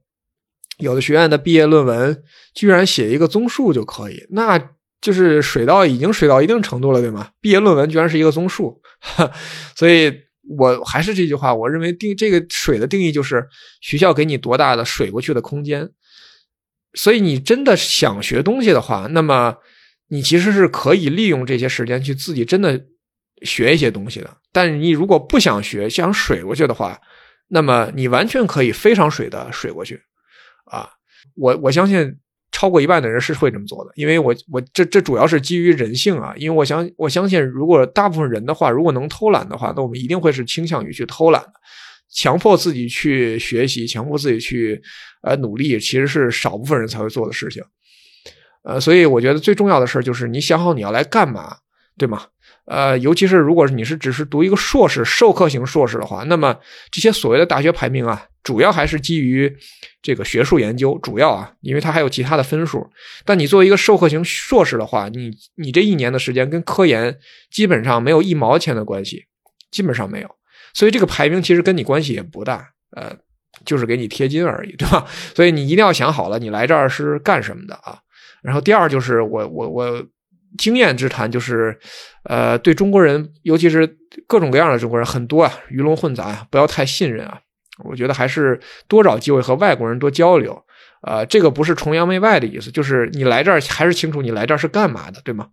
[0.79, 2.23] 有的学院的毕业论文
[2.55, 4.59] 居然写一个综述就可以，那
[4.99, 7.29] 就是水到已经水到一定程度了，对吗？
[7.39, 8.81] 毕业论文居然是一个综述，
[9.77, 10.13] 所以
[10.57, 13.49] 我还是这句话，我认为定这个水的定义就是
[13.81, 15.91] 学校给你多大的水过去的空间。
[16.95, 19.57] 所以你真的想学东西的话，那么
[20.09, 22.85] 你其实是可以利用这些时间去自己真的
[23.43, 24.37] 学一些东西的。
[24.51, 27.01] 但是你如果不想学，想水过去的话，
[27.49, 30.03] 那么你完全可以非常水的水过去。
[30.65, 30.91] 啊，
[31.37, 32.19] 我我相信
[32.53, 41.43] 超过一半的人是会这么做的，因为我我这这主要是基于人性啊，因为我相我相信，如果大部分人的话，如果能偷懒的话，那我们一定会是倾向于去偷懒，
[42.13, 44.83] 强迫自己去学习，强迫自己去
[45.23, 47.63] 呃努力，其实是少部分人才会做的事情。
[48.63, 51.57] 呃，所以我觉得最重要的事儿就是你想好你要来干嘛，
[51.97, 52.27] 对吗？
[52.71, 56.57] 呃，尤其是如果你是只是读一个硕士授课型硕士的话，那么
[56.93, 59.53] 这些所谓的大学排名啊，主要还是基于
[60.01, 62.89] 这个学术研究，主要啊，因为它还有其他的分数。
[63.25, 67.19] 但你作为一个授课型硕士的话，你你这一年的时间跟科研
[67.51, 69.25] 基本上没有一毛钱的关系，
[69.73, 70.31] 基本上没有。
[70.73, 72.65] 所以这个排名其实跟你关系也不大，
[72.97, 73.13] 呃，
[73.65, 75.05] 就是给你贴金而已，对吧？
[75.35, 77.99] 所以你一定要想好了，你来这儿是干什么的啊？
[78.45, 80.07] 然后第二就是我我我。
[80.59, 81.79] 经验之谈就是，
[82.25, 83.87] 呃，对中国人，尤其是
[84.27, 87.41] 各种各样的中国人很多啊，鱼龙混杂呀，不要太信任啊。
[87.85, 90.63] 我觉得还是多找机会和外国人多交流，
[91.03, 95.49] 啊，这个不是崇洋媚外的意思，就是你来这儿还是清楚你来这儿是干嘛的，对吗？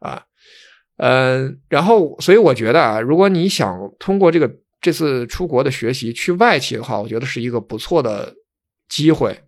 [0.00, 0.22] 啊，
[0.98, 8.34] 嗯，然后所以我觉得啊，如果你想通过这个这次出国的学习去外企的话，我觉得是一个不错的
[8.88, 9.40] 机会。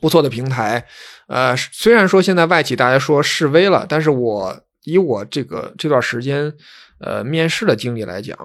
[0.00, 0.86] 不错的平台，
[1.30, 6.52] 呃，虽然说现在外企大家说示威了，但是我以我这个这段时间
[6.98, 8.36] 呃面试的经历来讲，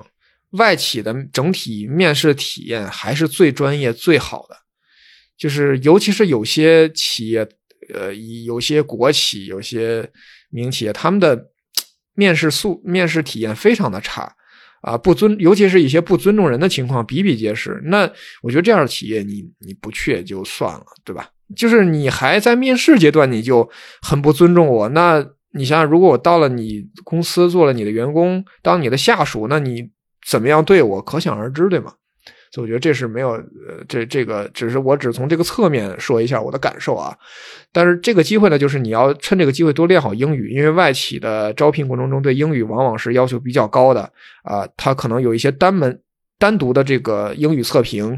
[0.51, 4.55] 外企的整体面试体验还是最专业最好的。
[5.35, 7.49] 就是尤其是有些企业，
[7.91, 8.13] 呃，
[8.45, 10.07] 有些国企、有些
[10.51, 11.49] 民营企业，他们的
[12.13, 14.31] 面试素面试体验非常的差
[14.81, 17.81] 啊，不尊，尤其是一些不尊重人的情况比比皆是。
[17.85, 18.07] 那
[18.43, 21.27] 我觉得这样的企业，你你不去也就算了，对吧？
[21.53, 23.69] 就是你还在面试阶段，你就
[24.01, 24.89] 很不尊重我。
[24.89, 29.89] 那你想想，如果我到了你公司做了你的员工，当你的下属，那你
[30.25, 31.93] 怎么样对我，可想而知，对吗？
[32.51, 37.13] 所以我觉得这是没有，呃，这这个只是我只从这个侧面说一下我的感受啊。
[37.73, 44.09] 但是这个机会呢，就是你要趁这个机会多练好英语，因为外企的招聘过程中对英语往往是要求比较高的
[44.43, 45.99] 啊，它可能有一些单门
[46.39, 48.17] 单独的这个英语测评，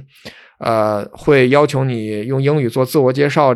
[0.59, 3.55] 呃，会要求你用英语做自我介绍，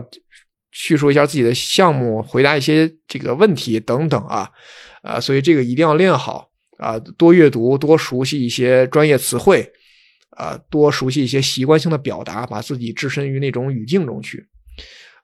[0.72, 4.50] 叙述一下自己的项目，回答一些这个问题等等啊，
[5.02, 9.72] 啊，所以这个一定要练好啊，多阅读，多熟悉一些专业词汇。
[10.38, 14.48] 啊，多熟悉一些习惯性的表达，把自己置身于那种语境中去。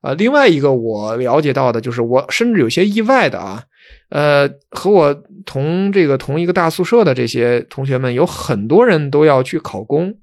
[0.02, 3.64] 呃，另外一个我了解到的就是，我甚至有些意外的啊，
[4.10, 10.14] 呃，和我同这个同一个大宿舍的这些同学们，有很多人都要去考公。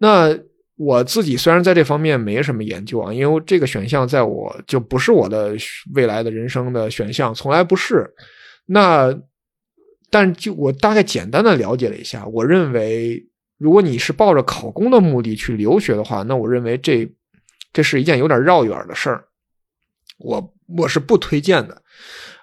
[0.00, 0.36] 那
[0.76, 5.54] 我自己虽然在这方面没什么研究啊，因为这个选项在我就不是我的
[5.94, 8.12] 未来的人生的选项，从来不是。
[8.66, 9.16] 那，
[10.10, 13.24] 但就我大概简单的了解了一下，我认为。
[13.62, 17.06] 如果你是抱着考公的目的去留学的话，那我认为这
[17.74, 19.24] 这是一件有点绕远的事儿，
[20.16, 21.82] 我我是不推荐的。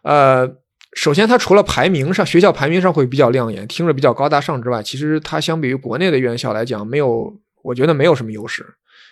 [0.04, 0.48] 呃，
[0.94, 7.36] 首先它除了排名上学校排名上会比较亮眼，听着比较高大上之外，其实它相比于国内的院校来讲，没有
[7.68, 8.66] 我觉得没有什么优势，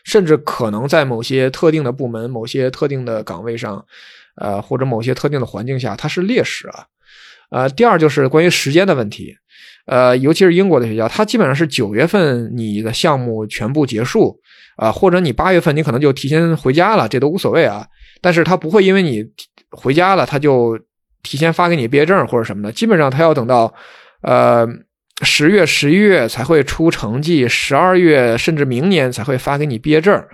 [0.06, 3.86] 甚至可能在某些特定的部门、某些特定的岗位上，
[4.38, 6.86] 呃，或者某些特定的环境下，它是劣势啊。
[7.52, 9.36] 呃，第二就是关于时间的问题。
[9.86, 14.40] 呃，尤其是英国的学校，它基本上是九月份你的项目全部结束
[14.78, 17.86] 啊，或者你八月份你可能就提前回家了，这都无所谓啊。
[18.22, 19.24] 但是它不会因为你
[19.70, 20.80] 回家了，他就
[21.22, 22.72] 提前发给你毕业证或者什么的。
[22.72, 23.72] 基本上他要等到
[24.22, 24.68] 呃
[25.24, 30.26] 十月、十一月才会出成绩，十二月甚至明年才会发给你毕业证。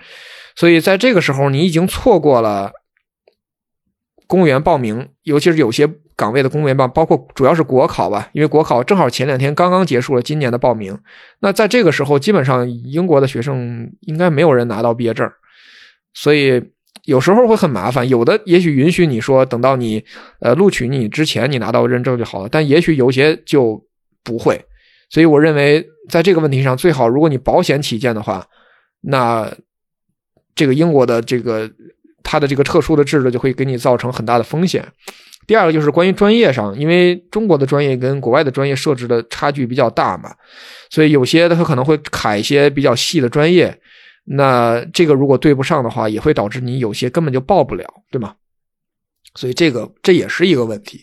[0.55, 2.71] 所以在这个时候，你已经错过了
[4.27, 5.89] 公务员报名，尤其是有些。
[6.13, 10.95] 岗位的公务员报，包括主要是国考吧，因为国考正好前两天刚刚结束了今年的报名。
[11.39, 15.27] 那在这个时候，基本上英国的学生应该没有人拿到毕业证，
[16.13, 16.61] 所以
[17.05, 18.07] 有时候会很麻烦。
[18.07, 20.03] 有的也许允许你说等到你
[20.41, 23.83] 呃录取你之前你拿到认证就好了，但也许有些就
[24.23, 24.63] 不会。
[25.11, 28.43] 所以我认为在这个问题上，最好如果你保险起见的话，
[29.01, 29.51] 那
[30.55, 31.69] 这个英国的这个
[32.23, 34.83] 它的这个特殊的制度就会给你造成很大的风险。
[35.47, 40.33] 第二个就是关于专业上，因为中国的专业跟国外的专业设置的差距比较大嘛，
[40.89, 43.77] 所以有些他可能会卡一些比较细的专业，
[44.25, 48.35] 那这个如果对不上的话，也会导致你有些根本就报不了，对吗？
[49.35, 51.01] 所以这个这也是一个问题。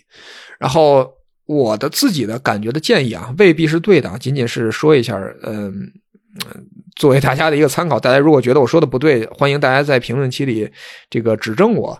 [0.59, 1.11] 然后
[1.49, 5.91] 我的自己的感觉的建议啊，未必是对的，仅仅是说一下，嗯，
[6.95, 7.99] 作为大家的一个参考。
[7.99, 10.71] 大家如果觉得我说的不对，欢迎大家在评论区里
[11.11, 11.99] 这个指正我。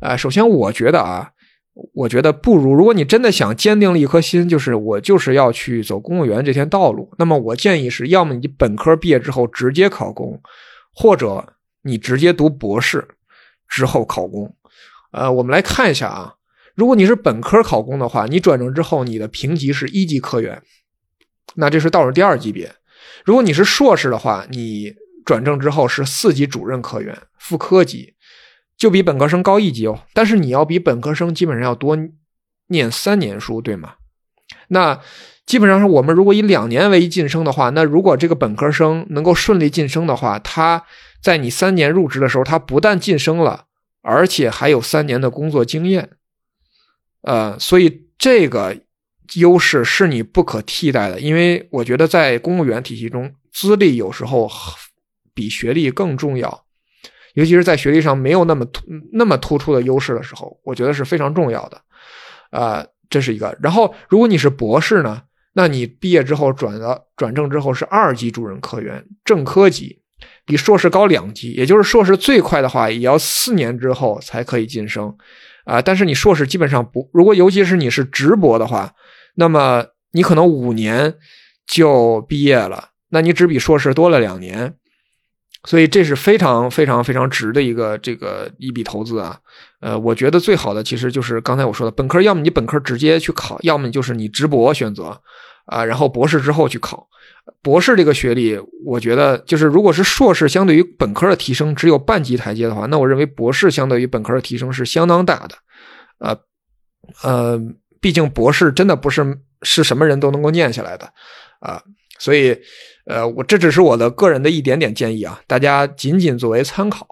[0.00, 1.30] 呃，首先我觉得啊。
[1.94, 10.42] 我觉得不如，如果你真的想坚定了一颗心，就是我就是要去走公务员这条道路，那么我建议是要么你本科毕业之后直接考公，
[10.92, 13.06] 或者你直接读博士
[13.68, 14.52] 之后考公。
[15.12, 16.34] 呃，我们来看一下啊，
[16.78, 20.62] 如果你是本科考公的话，你转正之后你的评级是一级科员，
[21.56, 22.72] 那这是倒数第二级别。
[23.24, 24.94] 如果你是硕士的话，你
[25.26, 28.14] 转正之后是四级主任科员，副科级。
[28.76, 31.98] 就比本科生高一级哦，但是你要比本科生基本上要多
[32.68, 33.94] 念三年书，对吗？
[34.68, 35.00] 那
[35.46, 40.84] 基本上是我们如果以两年为一晋升的话，那如果这个本科生能够顺利晋升的话，他
[41.20, 43.64] 在你三年入职的时候，他不但晋升了，
[44.00, 46.10] 而且还有三年的工作经验。
[47.28, 48.74] 呃，所以这个
[49.34, 54.50] 优势是你不可替代的，因为我觉得在公务员体系中，资历有时候
[55.34, 56.64] 比学历更重要。
[57.34, 61.78] 尤其是在学历上没有那么突那么突出的优势的时候，我觉得是非常重要的，
[62.50, 63.54] 啊，这是一个。
[63.62, 65.22] 然后，如果你是博士呢，
[65.52, 70.00] 那你毕业之后转了转正之后是二级主任科员，正科级，
[70.46, 71.52] 比硕士高两级。
[71.52, 75.14] 也就是硕士最快的话也要四年之后才可以晋升，
[75.68, 78.90] 啊，但是你硕士基本上不，如果尤其是你是直博的话，
[79.34, 81.14] 那么你可能五年
[81.66, 84.74] 就毕业了，那你只比硕士多了两年。
[85.64, 89.38] 所以这是非常非常非常值的一个这个一笔投资啊。
[89.80, 95.20] 呃，我觉得最好的其实就是刚才我说的，本科要么你本科直接去考，要么就是你直博选择
[95.68, 97.06] 啊，然后博士之后去考。
[97.62, 105.54] 博士这个学历，我觉得就是如果是硕士相对于本科的提升只有半级台阶的话，那我认为博士相对于本科的提升是相当大的。
[106.18, 106.36] 呃
[107.22, 107.58] 呃，
[108.00, 111.10] 毕竟博士真的不是是什么人都能够念下来的
[111.60, 111.82] 啊，
[112.18, 112.54] 所以
[113.06, 117.06] 呃，我这只是我的个人的一点点建议啊，大家仅仅作为参考。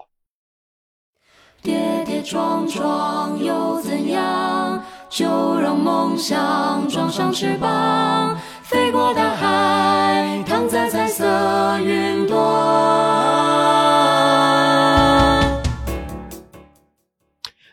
[1.63, 4.83] 跌跌撞撞又怎样？
[5.09, 5.56] 就
[6.07, 11.25] 梦想装上翅膀，飞过大海，躺在彩色
[11.81, 12.37] 云端。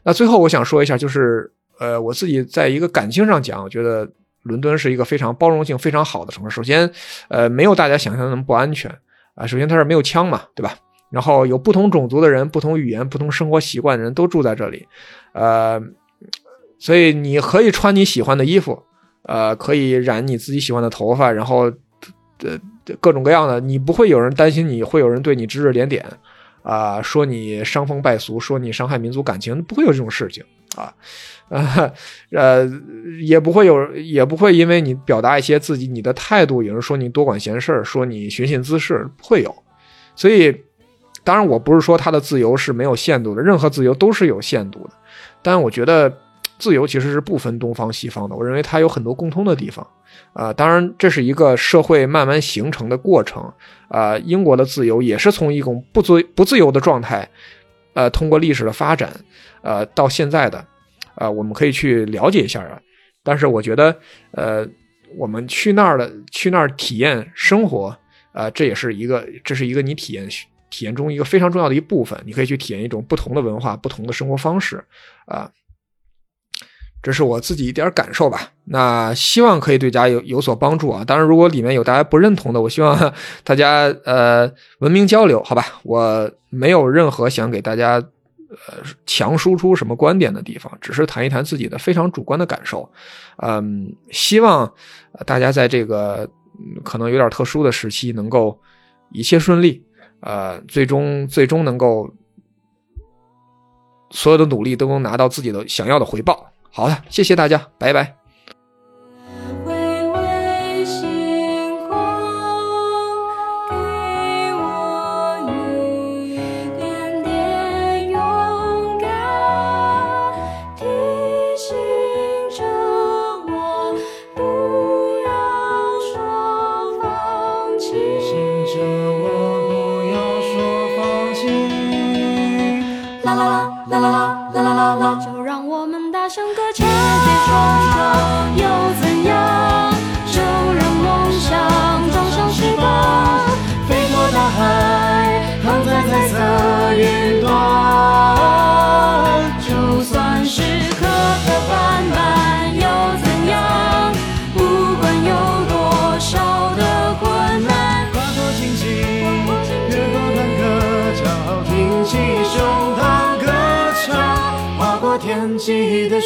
[0.03, 4.11] 那最后我想说一下，就是呃，我自己在一个感情上讲，我觉得
[4.43, 6.57] 伦敦是一个非常包容性非常好的城市。
[6.57, 6.91] 首先，
[7.28, 8.91] 呃，没有大家想象的那么不安全
[9.37, 9.47] 啊。
[9.47, 10.74] 首先，它是没有枪嘛，对吧？
[11.11, 14.89] 然后有不同种族的人、不同语言、不同生活习惯的人都住在这里，
[15.32, 15.80] 呃，
[16.85, 18.82] 所以你可以穿你喜欢的衣服，
[19.22, 21.72] 呃，可以染你自己喜欢的头发，然后
[22.43, 22.59] 呃
[23.01, 26.05] 各种各样的，你不会有人担心你会有人对你指指点点
[26.62, 30.45] 啊，说你伤风败俗，说你伤害民族感情，不会有这种事情
[30.76, 30.93] 啊，
[32.32, 32.70] 呃，
[33.22, 39.55] 也不会有，也不会因为你表达一些自己你的态度，有人说你多管闲事，说你寻衅滋事，不会有，
[40.14, 40.55] 所以。
[41.26, 44.91] 当然，我不是说他的自由是没有限度的，任何自由都是有限度的。
[45.41, 46.14] 但我觉得
[46.59, 49.86] 自由其实是不分东方西方的，我认为它有很多共通的地方。
[50.32, 53.52] 啊，当然这是一个社会慢慢形成的过程。
[53.88, 57.28] 啊，英国的自由也是从一种不自不自由的状态，
[57.92, 59.12] 呃，通过历史的发展，
[59.62, 60.64] 呃，到现在的，
[61.14, 62.80] 啊，我们可以去了解一下啊。
[63.22, 63.96] 但是我觉得，
[64.32, 64.66] 呃，
[65.16, 67.96] 我们去那儿的，去那儿体验生活，
[68.32, 70.28] 啊，这也是一个，这是一个你体验。
[70.70, 74.82] 体验中一个非常重要的一部分，你可以去体验一种不同的文化、不同的生活方式，
[75.24, 75.48] 啊，
[77.05, 78.50] 这是我自己一点感受吧。
[78.64, 81.05] 那希望可以对大家有有所帮助啊。
[81.05, 83.12] 当然，如果里面有大家不认同的，我希望
[83.44, 85.64] 大家呃文明交流，好吧？
[85.82, 88.02] 我没有任何想给大家
[88.48, 92.90] 呃强输出什么观点的地方，只是谈一谈自己的非常主观的感受。
[93.36, 94.72] 嗯，希望
[95.26, 96.26] 大家在这个
[96.82, 98.59] 可能有点特殊的时期，能够
[99.12, 99.84] 一切顺利。
[100.20, 102.09] 呃，最终最终能够
[104.09, 106.50] 所有的努力都能拿到自己的想要的回报。
[106.74, 108.23] 好的，谢谢大家，拜拜。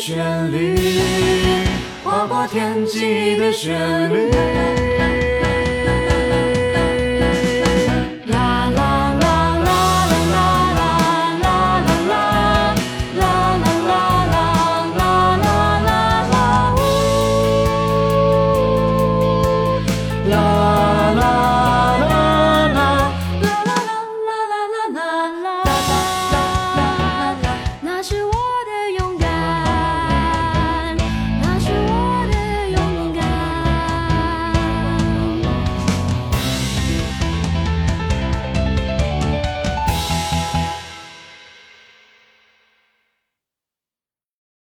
[0.08, 0.74] 旋律，
[2.02, 4.87] 划过天际的旋律。